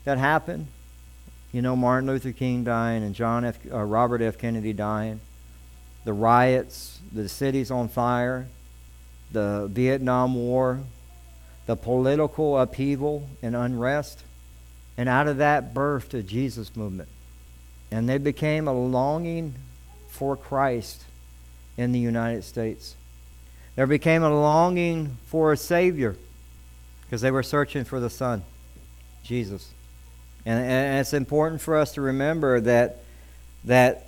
that 0.03 0.17
happened. 0.17 0.65
You 1.51 1.61
know, 1.61 1.75
Martin 1.75 2.07
Luther 2.07 2.31
King 2.31 2.63
dying 2.63 3.03
and 3.03 3.13
John 3.13 3.45
F. 3.45 3.59
Uh, 3.71 3.83
Robert 3.83 4.23
F. 4.23 4.39
Kennedy 4.39 4.73
dying, 4.73 5.19
the 6.05 6.13
riots, 6.13 6.97
the 7.13 7.29
cities 7.29 7.69
on 7.69 7.87
fire, 7.87 8.47
the 9.31 9.69
Vietnam 9.71 10.33
War, 10.33 10.79
the 11.67 11.75
political 11.75 12.57
upheaval 12.57 13.29
and 13.43 13.55
unrest. 13.55 14.23
And 14.97 15.07
out 15.07 15.27
of 15.27 15.37
that 15.37 15.73
birthed 15.73 16.13
a 16.13 16.23
Jesus 16.23 16.75
movement. 16.75 17.09
And 17.91 18.09
they 18.09 18.17
became 18.17 18.67
a 18.67 18.73
longing 18.73 19.53
for 20.09 20.35
Christ 20.35 21.03
in 21.77 21.91
the 21.91 21.99
United 21.99 22.43
States. 22.43 22.95
There 23.75 23.87
became 23.87 24.23
a 24.23 24.29
longing 24.29 25.17
for 25.27 25.53
a 25.53 25.57
Savior 25.57 26.15
because 27.03 27.21
they 27.21 27.31
were 27.31 27.43
searching 27.43 27.83
for 27.83 27.99
the 27.99 28.09
Son, 28.09 28.43
Jesus. 29.23 29.69
And, 30.45 30.59
and 30.59 30.99
it's 30.99 31.13
important 31.13 31.61
for 31.61 31.77
us 31.77 31.93
to 31.93 32.01
remember 32.01 32.59
that, 32.61 33.03
that 33.65 34.07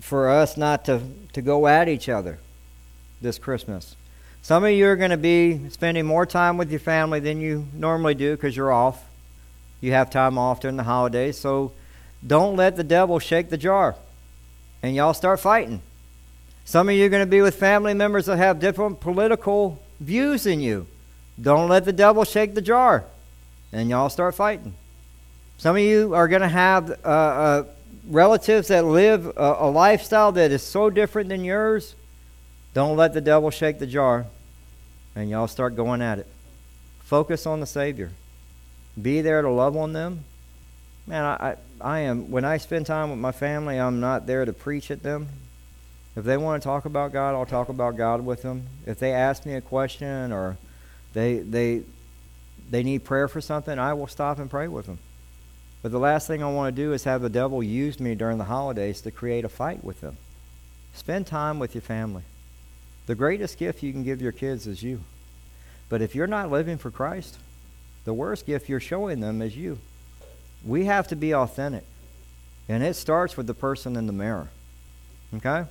for 0.00 0.28
us 0.28 0.56
not 0.56 0.86
to, 0.86 1.02
to 1.34 1.42
go 1.42 1.66
at 1.66 1.88
each 1.88 2.08
other 2.08 2.38
this 3.20 3.38
Christmas. 3.38 3.94
Some 4.42 4.64
of 4.64 4.70
you 4.70 4.86
are 4.86 4.96
going 4.96 5.10
to 5.10 5.16
be 5.16 5.68
spending 5.68 6.06
more 6.06 6.24
time 6.24 6.56
with 6.56 6.70
your 6.70 6.80
family 6.80 7.20
than 7.20 7.40
you 7.40 7.66
normally 7.74 8.14
do 8.14 8.34
because 8.34 8.56
you're 8.56 8.72
off. 8.72 9.04
You 9.80 9.92
have 9.92 10.10
time 10.10 10.38
off 10.38 10.60
during 10.60 10.76
the 10.76 10.82
holidays. 10.82 11.38
So 11.38 11.72
don't 12.26 12.56
let 12.56 12.76
the 12.76 12.84
devil 12.84 13.18
shake 13.18 13.50
the 13.50 13.56
jar 13.56 13.96
and 14.82 14.94
y'all 14.94 15.14
start 15.14 15.40
fighting. 15.40 15.82
Some 16.64 16.88
of 16.88 16.94
you 16.94 17.06
are 17.06 17.08
going 17.08 17.22
to 17.22 17.30
be 17.30 17.40
with 17.40 17.56
family 17.56 17.94
members 17.94 18.26
that 18.26 18.36
have 18.36 18.60
different 18.60 19.00
political 19.00 19.80
views 19.98 20.44
than 20.44 20.60
you. 20.60 20.86
Don't 21.40 21.68
let 21.68 21.84
the 21.84 21.92
devil 21.92 22.24
shake 22.24 22.54
the 22.54 22.62
jar 22.62 23.04
and 23.72 23.88
y'all 23.88 24.10
start 24.10 24.34
fighting. 24.34 24.74
Some 25.58 25.76
of 25.76 25.82
you 25.82 26.14
are 26.14 26.28
going 26.28 26.42
to 26.42 26.48
have 26.48 26.90
uh, 27.04 27.08
uh, 27.08 27.64
relatives 28.08 28.68
that 28.68 28.84
live 28.84 29.26
a, 29.36 29.56
a 29.60 29.70
lifestyle 29.70 30.32
that 30.32 30.50
is 30.50 30.62
so 30.62 30.90
different 30.90 31.28
than 31.28 31.44
yours 31.44 31.94
don't 32.72 32.96
let 32.96 33.14
the 33.14 33.20
devil 33.20 33.50
shake 33.50 33.78
the 33.78 33.86
jar 33.86 34.26
and 35.16 35.28
y'all 35.28 35.48
start 35.48 35.74
going 35.74 36.00
at 36.02 36.18
it. 36.18 36.26
Focus 37.00 37.46
on 37.46 37.60
the 37.60 37.66
Savior. 37.66 38.10
Be 39.00 39.20
there 39.20 39.42
to 39.42 39.50
love 39.50 39.76
on 39.76 39.92
them. 39.92 40.24
Man, 41.06 41.24
I, 41.24 41.50
I, 41.50 41.56
I 41.80 41.98
am, 42.00 42.30
when 42.30 42.44
I 42.44 42.58
spend 42.58 42.86
time 42.86 43.10
with 43.10 43.18
my 43.18 43.32
family, 43.32 43.78
I'm 43.78 44.00
not 44.00 44.26
there 44.26 44.44
to 44.44 44.52
preach 44.52 44.90
at 44.90 45.02
them. 45.02 45.28
If 46.16 46.24
they 46.24 46.36
want 46.36 46.62
to 46.62 46.66
talk 46.66 46.84
about 46.84 47.12
God, 47.12 47.34
I'll 47.34 47.46
talk 47.46 47.68
about 47.68 47.96
God 47.96 48.24
with 48.24 48.42
them. 48.42 48.66
If 48.86 48.98
they 48.98 49.12
ask 49.12 49.46
me 49.46 49.54
a 49.54 49.60
question 49.60 50.32
or 50.32 50.56
they, 51.12 51.38
they, 51.38 51.82
they 52.68 52.82
need 52.82 53.04
prayer 53.04 53.28
for 53.28 53.40
something, 53.40 53.78
I 53.78 53.94
will 53.94 54.06
stop 54.06 54.38
and 54.38 54.50
pray 54.50 54.68
with 54.68 54.86
them. 54.86 54.98
But 55.82 55.92
the 55.92 55.98
last 55.98 56.26
thing 56.26 56.42
I 56.42 56.52
want 56.52 56.74
to 56.74 56.82
do 56.82 56.92
is 56.92 57.04
have 57.04 57.22
the 57.22 57.30
devil 57.30 57.62
use 57.62 57.98
me 58.00 58.14
during 58.14 58.38
the 58.38 58.44
holidays 58.44 59.00
to 59.02 59.10
create 59.10 59.44
a 59.44 59.48
fight 59.48 59.82
with 59.82 60.00
them. 60.00 60.16
Spend 60.92 61.26
time 61.26 61.58
with 61.58 61.74
your 61.74 61.82
family. 61.82 62.22
The 63.06 63.14
greatest 63.14 63.58
gift 63.58 63.82
you 63.82 63.92
can 63.92 64.04
give 64.04 64.20
your 64.20 64.32
kids 64.32 64.66
is 64.66 64.82
you. 64.82 65.00
But 65.88 66.02
if 66.02 66.14
you're 66.14 66.26
not 66.26 66.50
living 66.50 66.76
for 66.76 66.90
Christ, 66.90 67.38
the 68.04 68.14
worst 68.14 68.46
gift 68.46 68.68
you're 68.68 68.80
showing 68.80 69.20
them 69.20 69.42
is 69.42 69.56
you. 69.56 69.78
We 70.64 70.86
have 70.86 71.08
to 71.08 71.16
be 71.16 71.34
authentic. 71.34 71.84
And 72.68 72.82
it 72.82 72.94
starts 72.94 73.36
with 73.36 73.46
the 73.46 73.54
person 73.54 73.96
in 73.96 74.06
the 74.06 74.12
mirror. 74.12 74.48
Okay? 75.36 75.64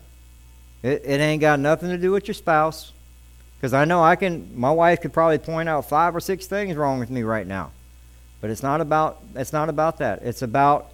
It, 0.83 1.01
it 1.05 1.19
ain't 1.19 1.41
got 1.41 1.59
nothing 1.59 1.89
to 1.89 1.97
do 1.97 2.11
with 2.11 2.27
your 2.27 2.35
spouse. 2.35 2.91
Because 3.57 3.73
I 3.73 3.85
know 3.85 4.01
I 4.01 4.15
can, 4.15 4.57
my 4.57 4.71
wife 4.71 5.01
could 5.01 5.11
probably 5.11 5.37
point 5.37 5.67
out 5.67 5.89
five 5.89 6.15
or 6.15 6.19
six 6.19 6.47
things 6.47 6.75
wrong 6.75 6.99
with 6.99 7.09
me 7.09 7.23
right 7.23 7.45
now. 7.45 7.71
But 8.41 8.49
it's 8.49 8.63
not 8.63 8.79
about, 8.79 9.21
it's 9.35 9.51
not 9.51 9.67
about 9.67 9.97
that. 9.97 10.21
It's 10.21 10.41
about 10.41 10.93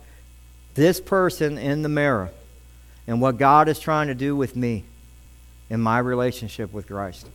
this 0.74 1.00
person 1.00 1.58
in 1.58 1.84
the 1.84 1.90
mirror 1.90 2.32
and 3.08 3.22
what 3.22 3.38
God 3.38 3.70
is 3.70 3.80
trying 3.80 4.08
to 4.08 4.16
do 4.16 4.36
with 4.36 4.56
me 4.56 4.84
in 5.70 5.80
my 5.80 6.00
relationship 6.00 6.74
with 6.74 6.88
Christ. 6.88 7.28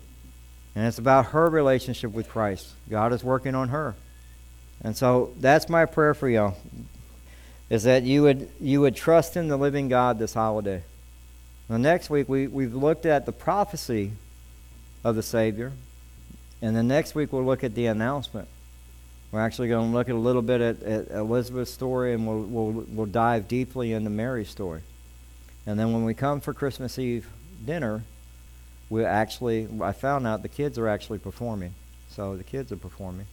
And 0.75 0.87
it's 0.87 0.99
about 0.99 1.27
her 1.27 1.49
relationship 1.49 2.13
with 2.13 2.29
Christ. 2.29 2.69
God 2.89 3.13
is 3.13 3.25
working 3.25 3.55
on 3.55 3.69
her. 3.69 3.95
And 4.83 4.97
so 4.97 5.33
that's 5.39 5.69
my 5.69 5.85
prayer 5.85 6.15
for 6.15 6.29
y'all 6.29 6.57
is 7.71 7.85
that 7.85 8.03
you 8.03 8.23
would 8.23 8.51
you 8.61 8.81
would 8.81 8.97
trust 8.97 9.37
in 9.37 9.49
the 9.49 9.57
living 9.57 9.89
God 9.89 10.19
this 10.19 10.35
holiday. 10.35 10.83
Now 11.69 11.77
next 11.77 12.11
week 12.11 12.29
we, 12.29 12.49
we've 12.49 12.75
looked 12.75 13.07
at 13.07 13.27
the 13.27 13.33
prophecy 13.33 14.13
of 15.05 15.15
the 15.15 15.23
Savior. 15.23 15.73
And 16.61 16.77
then 16.77 16.89
next 16.89 17.15
week 17.15 17.33
we'll 17.33 17.45
look 17.45 17.65
at 17.65 17.75
the 17.75 17.87
announcement. 17.87 18.49
We're 19.33 19.41
actually 19.41 19.69
going 19.69 19.91
to 19.91 19.97
look 19.97 20.09
at 20.09 20.15
a 20.15 20.19
little 20.19 20.43
bit 20.43 20.61
at, 20.61 20.83
at 20.83 21.11
Elizabeth's 21.13 21.71
story 21.71 22.13
and 22.13 22.27
we'll, 22.27 22.43
we'll, 22.43 22.85
we'll 22.89 23.07
dive 23.07 23.47
deeply 23.47 23.93
into 23.93 24.11
Mary's 24.11 24.51
story. 24.51 24.83
And 25.67 25.79
then 25.79 25.93
when 25.93 26.05
we 26.05 26.15
come 26.15 26.41
for 26.41 26.53
Christmas 26.53 26.99
Eve 26.99 27.29
dinner, 27.65 28.03
we 28.91 29.05
actually 29.05 29.69
I 29.81 29.93
found 29.93 30.27
out 30.27 30.43
the 30.43 30.49
kids 30.49 30.77
are 30.79 30.89
actually 30.89 31.19
performing. 31.19 31.75
So 32.11 32.37
the 32.37 32.45
kids 32.45 32.73
are 32.73 32.77
performing. 32.77 33.27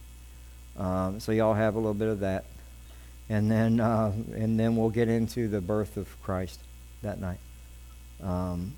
Um, 0.78 1.18
so 1.18 1.32
y'all 1.32 1.54
have 1.54 1.74
a 1.74 1.78
little 1.78 1.94
bit 1.94 2.08
of 2.08 2.20
that, 2.20 2.44
and 3.28 3.50
then 3.50 3.80
uh, 3.80 4.12
and 4.34 4.58
then 4.58 4.76
we'll 4.76 4.90
get 4.90 5.08
into 5.08 5.48
the 5.48 5.60
birth 5.60 5.96
of 5.96 6.08
Christ 6.22 6.60
that 7.02 7.20
night. 7.20 7.40
Um, 8.22 8.74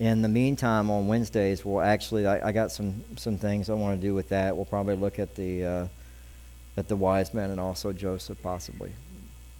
in 0.00 0.22
the 0.22 0.28
meantime, 0.28 0.90
on 0.90 1.06
Wednesdays, 1.06 1.64
we'll 1.64 1.80
actually 1.80 2.26
I, 2.26 2.48
I, 2.48 2.52
got 2.52 2.72
some 2.72 3.04
some 3.16 3.38
things 3.38 3.70
I 3.70 3.74
want 3.74 4.00
to 4.00 4.06
do 4.06 4.14
with 4.14 4.28
that. 4.30 4.56
We'll 4.56 4.64
probably 4.64 4.96
look 4.96 5.20
at 5.20 5.36
the 5.36 5.64
uh, 5.64 5.88
at 6.76 6.88
the 6.88 6.96
wise 6.96 7.32
men 7.32 7.50
and 7.50 7.60
also 7.60 7.92
Joseph 7.92 8.42
possibly. 8.42 8.90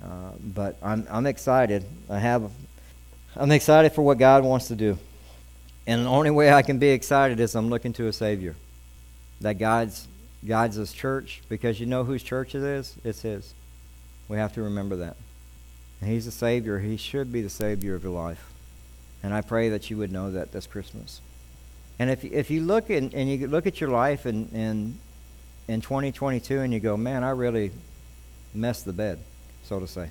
Uh, 0.03 0.33
but 0.41 0.77
I'm 0.83 1.07
I'm 1.11 1.27
excited. 1.27 1.85
I 2.11 2.19
have 2.19 2.51
I'm 3.37 3.53
excited 3.53 3.93
for 3.93 4.03
what 4.03 4.19
God 4.19 4.43
wants 4.43 4.69
to 4.69 4.75
do. 4.75 4.99
And 5.89 6.05
the 6.05 6.11
only 6.11 6.31
way 6.31 6.53
I 6.53 6.61
can 6.61 6.79
be 6.79 6.91
excited 6.91 7.41
is 7.41 7.55
I'm 7.55 7.71
looking 7.71 7.95
to 7.95 8.09
a 8.09 8.13
Savior 8.13 8.55
that 9.41 9.55
guides, 9.55 10.07
guides 10.47 10.77
His 10.77 10.93
church 10.93 11.41
because 11.49 11.81
you 11.81 11.87
know 11.87 12.05
whose 12.05 12.23
church 12.23 12.55
it 12.55 12.63
is? 12.63 12.95
It's 13.05 13.23
His. 13.23 13.55
We 14.29 14.37
have 14.37 14.53
to 14.53 14.63
remember 14.63 14.97
that. 14.97 15.17
And 16.03 16.11
he's 16.11 16.27
the 16.27 16.31
Savior. 16.31 16.79
He 16.79 16.99
should 16.99 17.33
be 17.33 17.41
the 17.41 17.49
Savior 17.49 17.95
of 17.95 18.03
your 18.03 18.13
life. 18.13 18.53
And 19.23 19.33
I 19.33 19.41
pray 19.41 19.71
that 19.71 19.89
you 19.89 19.97
would 19.97 20.13
know 20.13 20.31
that 20.31 20.53
this 20.53 20.67
Christmas. 20.67 21.23
And 21.99 22.11
if, 22.11 22.23
if 22.23 22.51
you 22.51 22.61
look 22.61 22.91
in, 22.91 23.11
and 23.15 23.31
you 23.31 23.47
look 23.47 23.67
at 23.67 23.81
your 23.81 23.91
life 23.91 24.27
in, 24.27 24.49
in, 24.49 24.99
in 25.69 25.81
2022 25.81 26.61
and 26.61 26.71
you 26.71 26.81
go, 26.81 26.99
man, 26.99 27.25
I 27.25 27.31
really 27.31 27.73
messed 28.55 28.85
the 28.85 28.93
bed, 28.93 29.21
so 29.65 29.81
to 29.81 29.89
say. 29.89 30.11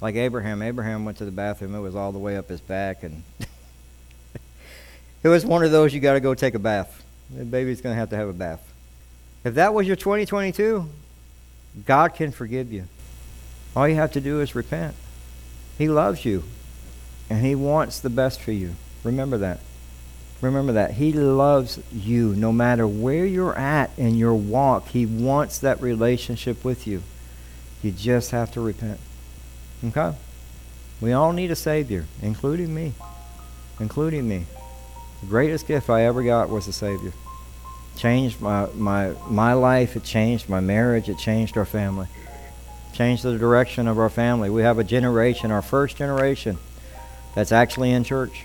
Like 0.00 0.14
Abraham. 0.14 0.62
Abraham 0.62 1.04
went 1.04 1.18
to 1.18 1.24
the 1.24 1.32
bathroom. 1.32 1.74
It 1.74 1.80
was 1.80 1.96
all 1.96 2.12
the 2.12 2.20
way 2.20 2.36
up 2.36 2.48
his 2.48 2.60
back 2.60 3.02
and 3.02 3.24
it 5.24 5.28
was 5.28 5.44
one 5.44 5.64
of 5.64 5.72
those 5.72 5.92
you 5.92 6.00
got 6.00 6.12
to 6.12 6.20
go 6.20 6.34
take 6.34 6.54
a 6.54 6.58
bath. 6.58 7.02
The 7.30 7.44
baby's 7.44 7.80
going 7.80 7.94
to 7.94 7.98
have 7.98 8.10
to 8.10 8.16
have 8.16 8.28
a 8.28 8.32
bath. 8.32 8.60
If 9.42 9.54
that 9.54 9.74
was 9.74 9.86
your 9.86 9.96
2022, 9.96 10.86
God 11.86 12.14
can 12.14 12.30
forgive 12.30 12.70
you. 12.70 12.84
All 13.74 13.88
you 13.88 13.96
have 13.96 14.12
to 14.12 14.20
do 14.20 14.40
is 14.40 14.54
repent. 14.54 14.94
He 15.78 15.88
loves 15.88 16.24
you, 16.24 16.44
and 17.28 17.44
He 17.44 17.54
wants 17.54 17.98
the 17.98 18.10
best 18.10 18.40
for 18.40 18.52
you. 18.52 18.74
Remember 19.02 19.38
that. 19.38 19.60
Remember 20.40 20.74
that. 20.74 20.92
He 20.92 21.12
loves 21.12 21.80
you 21.90 22.34
no 22.34 22.52
matter 22.52 22.86
where 22.86 23.24
you're 23.24 23.56
at 23.56 23.90
in 23.96 24.16
your 24.16 24.34
walk. 24.34 24.88
He 24.88 25.06
wants 25.06 25.58
that 25.58 25.80
relationship 25.80 26.64
with 26.64 26.86
you. 26.86 27.02
You 27.82 27.92
just 27.92 28.30
have 28.32 28.52
to 28.52 28.60
repent. 28.60 29.00
Okay? 29.82 30.14
We 31.00 31.12
all 31.12 31.32
need 31.32 31.50
a 31.50 31.56
Savior, 31.56 32.06
including 32.20 32.74
me. 32.74 32.92
Including 33.80 34.28
me. 34.28 34.46
The 35.24 35.30
greatest 35.30 35.66
gift 35.66 35.88
I 35.88 36.02
ever 36.02 36.22
got 36.22 36.50
was 36.50 36.68
a 36.68 36.72
Savior. 36.72 37.14
Changed 37.96 38.42
my, 38.42 38.66
my, 38.74 39.14
my 39.30 39.54
life, 39.54 39.96
it 39.96 40.04
changed 40.04 40.50
my 40.50 40.60
marriage, 40.60 41.08
it 41.08 41.16
changed 41.16 41.56
our 41.56 41.64
family. 41.64 42.08
Changed 42.92 43.22
the 43.22 43.38
direction 43.38 43.88
of 43.88 43.98
our 43.98 44.10
family. 44.10 44.50
We 44.50 44.60
have 44.60 44.78
a 44.78 44.84
generation, 44.84 45.50
our 45.50 45.62
first 45.62 45.96
generation, 45.96 46.58
that's 47.34 47.52
actually 47.52 47.92
in 47.92 48.04
church, 48.04 48.44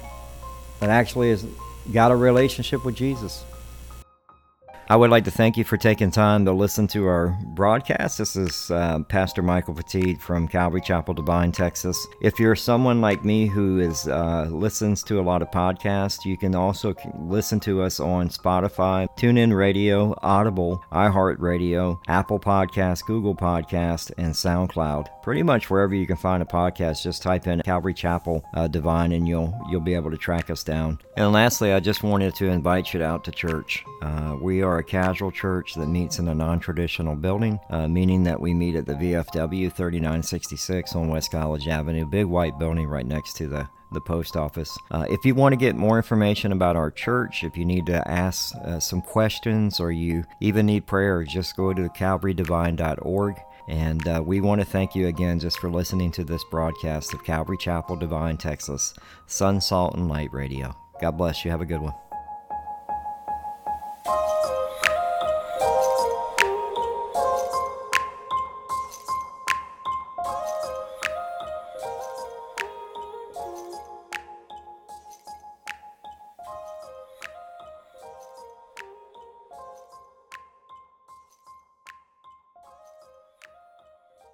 that 0.79 0.89
actually 0.89 1.31
has 1.31 1.45
got 1.91 2.11
a 2.11 2.15
relationship 2.15 2.85
with 2.85 2.95
Jesus. 2.95 3.43
I 4.91 4.95
would 4.95 5.11
like 5.11 5.25
to 5.25 5.31
thank 5.31 5.55
you 5.55 5.63
for 5.63 5.77
taking 5.77 6.09
time 6.09 6.45
to 6.45 6.51
listen 6.51 6.87
to 6.87 7.05
our 7.05 7.37
broadcast. 7.49 8.17
This 8.17 8.35
is 8.35 8.71
uh, 8.71 8.97
Pastor 9.03 9.43
Michael 9.43 9.75
Petit 9.75 10.15
from 10.15 10.47
Calvary 10.47 10.81
Chapel, 10.81 11.13
Devine, 11.13 11.51
Texas. 11.51 12.07
If 12.21 12.39
you're 12.39 12.55
someone 12.55 12.99
like 12.99 13.23
me 13.23 13.45
who 13.45 13.77
is 13.77 14.07
uh, 14.07 14.47
listens 14.49 15.03
to 15.03 15.19
a 15.19 15.21
lot 15.21 15.43
of 15.43 15.51
podcasts, 15.51 16.25
you 16.25 16.37
can 16.37 16.55
also 16.55 16.95
listen 17.19 17.59
to 17.59 17.83
us 17.83 17.99
on 17.99 18.29
Spotify, 18.29 19.07
TuneIn 19.15 19.55
Radio, 19.55 20.15
Audible, 20.23 20.83
iHeartRadio, 20.91 21.99
Apple 22.07 22.39
Podcast, 22.39 23.05
Google 23.05 23.35
Podcast, 23.35 24.11
and 24.17 24.33
SoundCloud. 24.33 25.21
Pretty 25.21 25.43
much 25.43 25.69
wherever 25.69 25.93
you 25.93 26.07
can 26.07 26.17
find 26.17 26.41
a 26.41 26.47
podcast, 26.47 27.03
just 27.03 27.21
type 27.21 27.45
in 27.45 27.61
Calvary 27.61 27.93
Chapel 27.93 28.43
uh, 28.55 28.67
Devine, 28.67 29.11
and 29.11 29.27
you'll 29.27 29.55
you'll 29.69 29.81
be 29.81 29.93
able 29.93 30.09
to 30.09 30.17
track 30.17 30.49
us 30.49 30.63
down. 30.63 30.97
And 31.15 31.31
lastly, 31.31 31.73
I 31.73 31.79
just 31.79 32.01
wanted 32.01 32.33
to 32.37 32.47
invite 32.47 32.91
you 32.91 33.03
out 33.03 33.23
to 33.25 33.31
church. 33.31 33.85
Uh, 34.01 34.35
we 34.41 34.63
are 34.63 34.78
a 34.79 34.83
casual 34.83 35.31
church 35.31 35.75
that 35.75 35.87
meets 35.87 36.19
in 36.19 36.27
a 36.27 36.35
non 36.35 36.59
traditional 36.59 37.15
building, 37.15 37.59
uh, 37.69 37.87
meaning 37.87 38.23
that 38.23 38.39
we 38.39 38.53
meet 38.53 38.75
at 38.75 38.85
the 38.85 38.93
VFW 38.93 39.71
3966 39.71 40.95
on 40.95 41.09
West 41.09 41.31
College 41.31 41.67
Avenue, 41.67 42.05
big 42.05 42.25
white 42.25 42.57
building 42.57 42.87
right 42.87 43.05
next 43.05 43.35
to 43.37 43.47
the 43.47 43.69
the 43.91 44.01
post 44.01 44.37
office. 44.37 44.77
Uh, 44.91 45.05
if 45.09 45.25
you 45.25 45.33
want 45.33 45.53
to 45.53 45.57
get 45.57 45.75
more 45.75 45.97
information 45.97 46.51
about 46.51 46.75
our 46.75 46.91
church, 46.91 47.43
if 47.43 47.57
you 47.57 47.65
need 47.65 47.85
to 47.87 48.07
ask 48.07 48.55
uh, 48.57 48.79
some 48.79 49.01
questions 49.01 49.79
or 49.79 49.91
you 49.91 50.23
even 50.41 50.65
need 50.65 50.85
prayer, 50.85 51.23
just 51.23 51.55
go 51.55 51.73
to 51.73 51.89
calvarydivine.org. 51.89 53.35
And 53.67 54.07
uh, 54.07 54.21
we 54.25 54.41
want 54.41 54.61
to 54.61 54.65
thank 54.65 54.95
you 54.95 55.07
again 55.07 55.39
just 55.39 55.59
for 55.59 55.69
listening 55.69 56.11
to 56.13 56.23
this 56.23 56.43
broadcast 56.49 57.13
of 57.13 57.23
Calvary 57.23 57.57
Chapel, 57.57 57.95
Devine, 57.95 58.37
Texas, 58.37 58.93
Son, 59.27 59.61
Salt, 59.61 59.95
and 59.95 60.07
Light 60.07 60.33
Radio. 60.33 60.75
God 60.99 61.17
bless 61.17 61.45
you. 61.45 61.51
Have 61.51 61.61
a 61.61 61.65
good 61.65 61.81
one. 61.81 61.93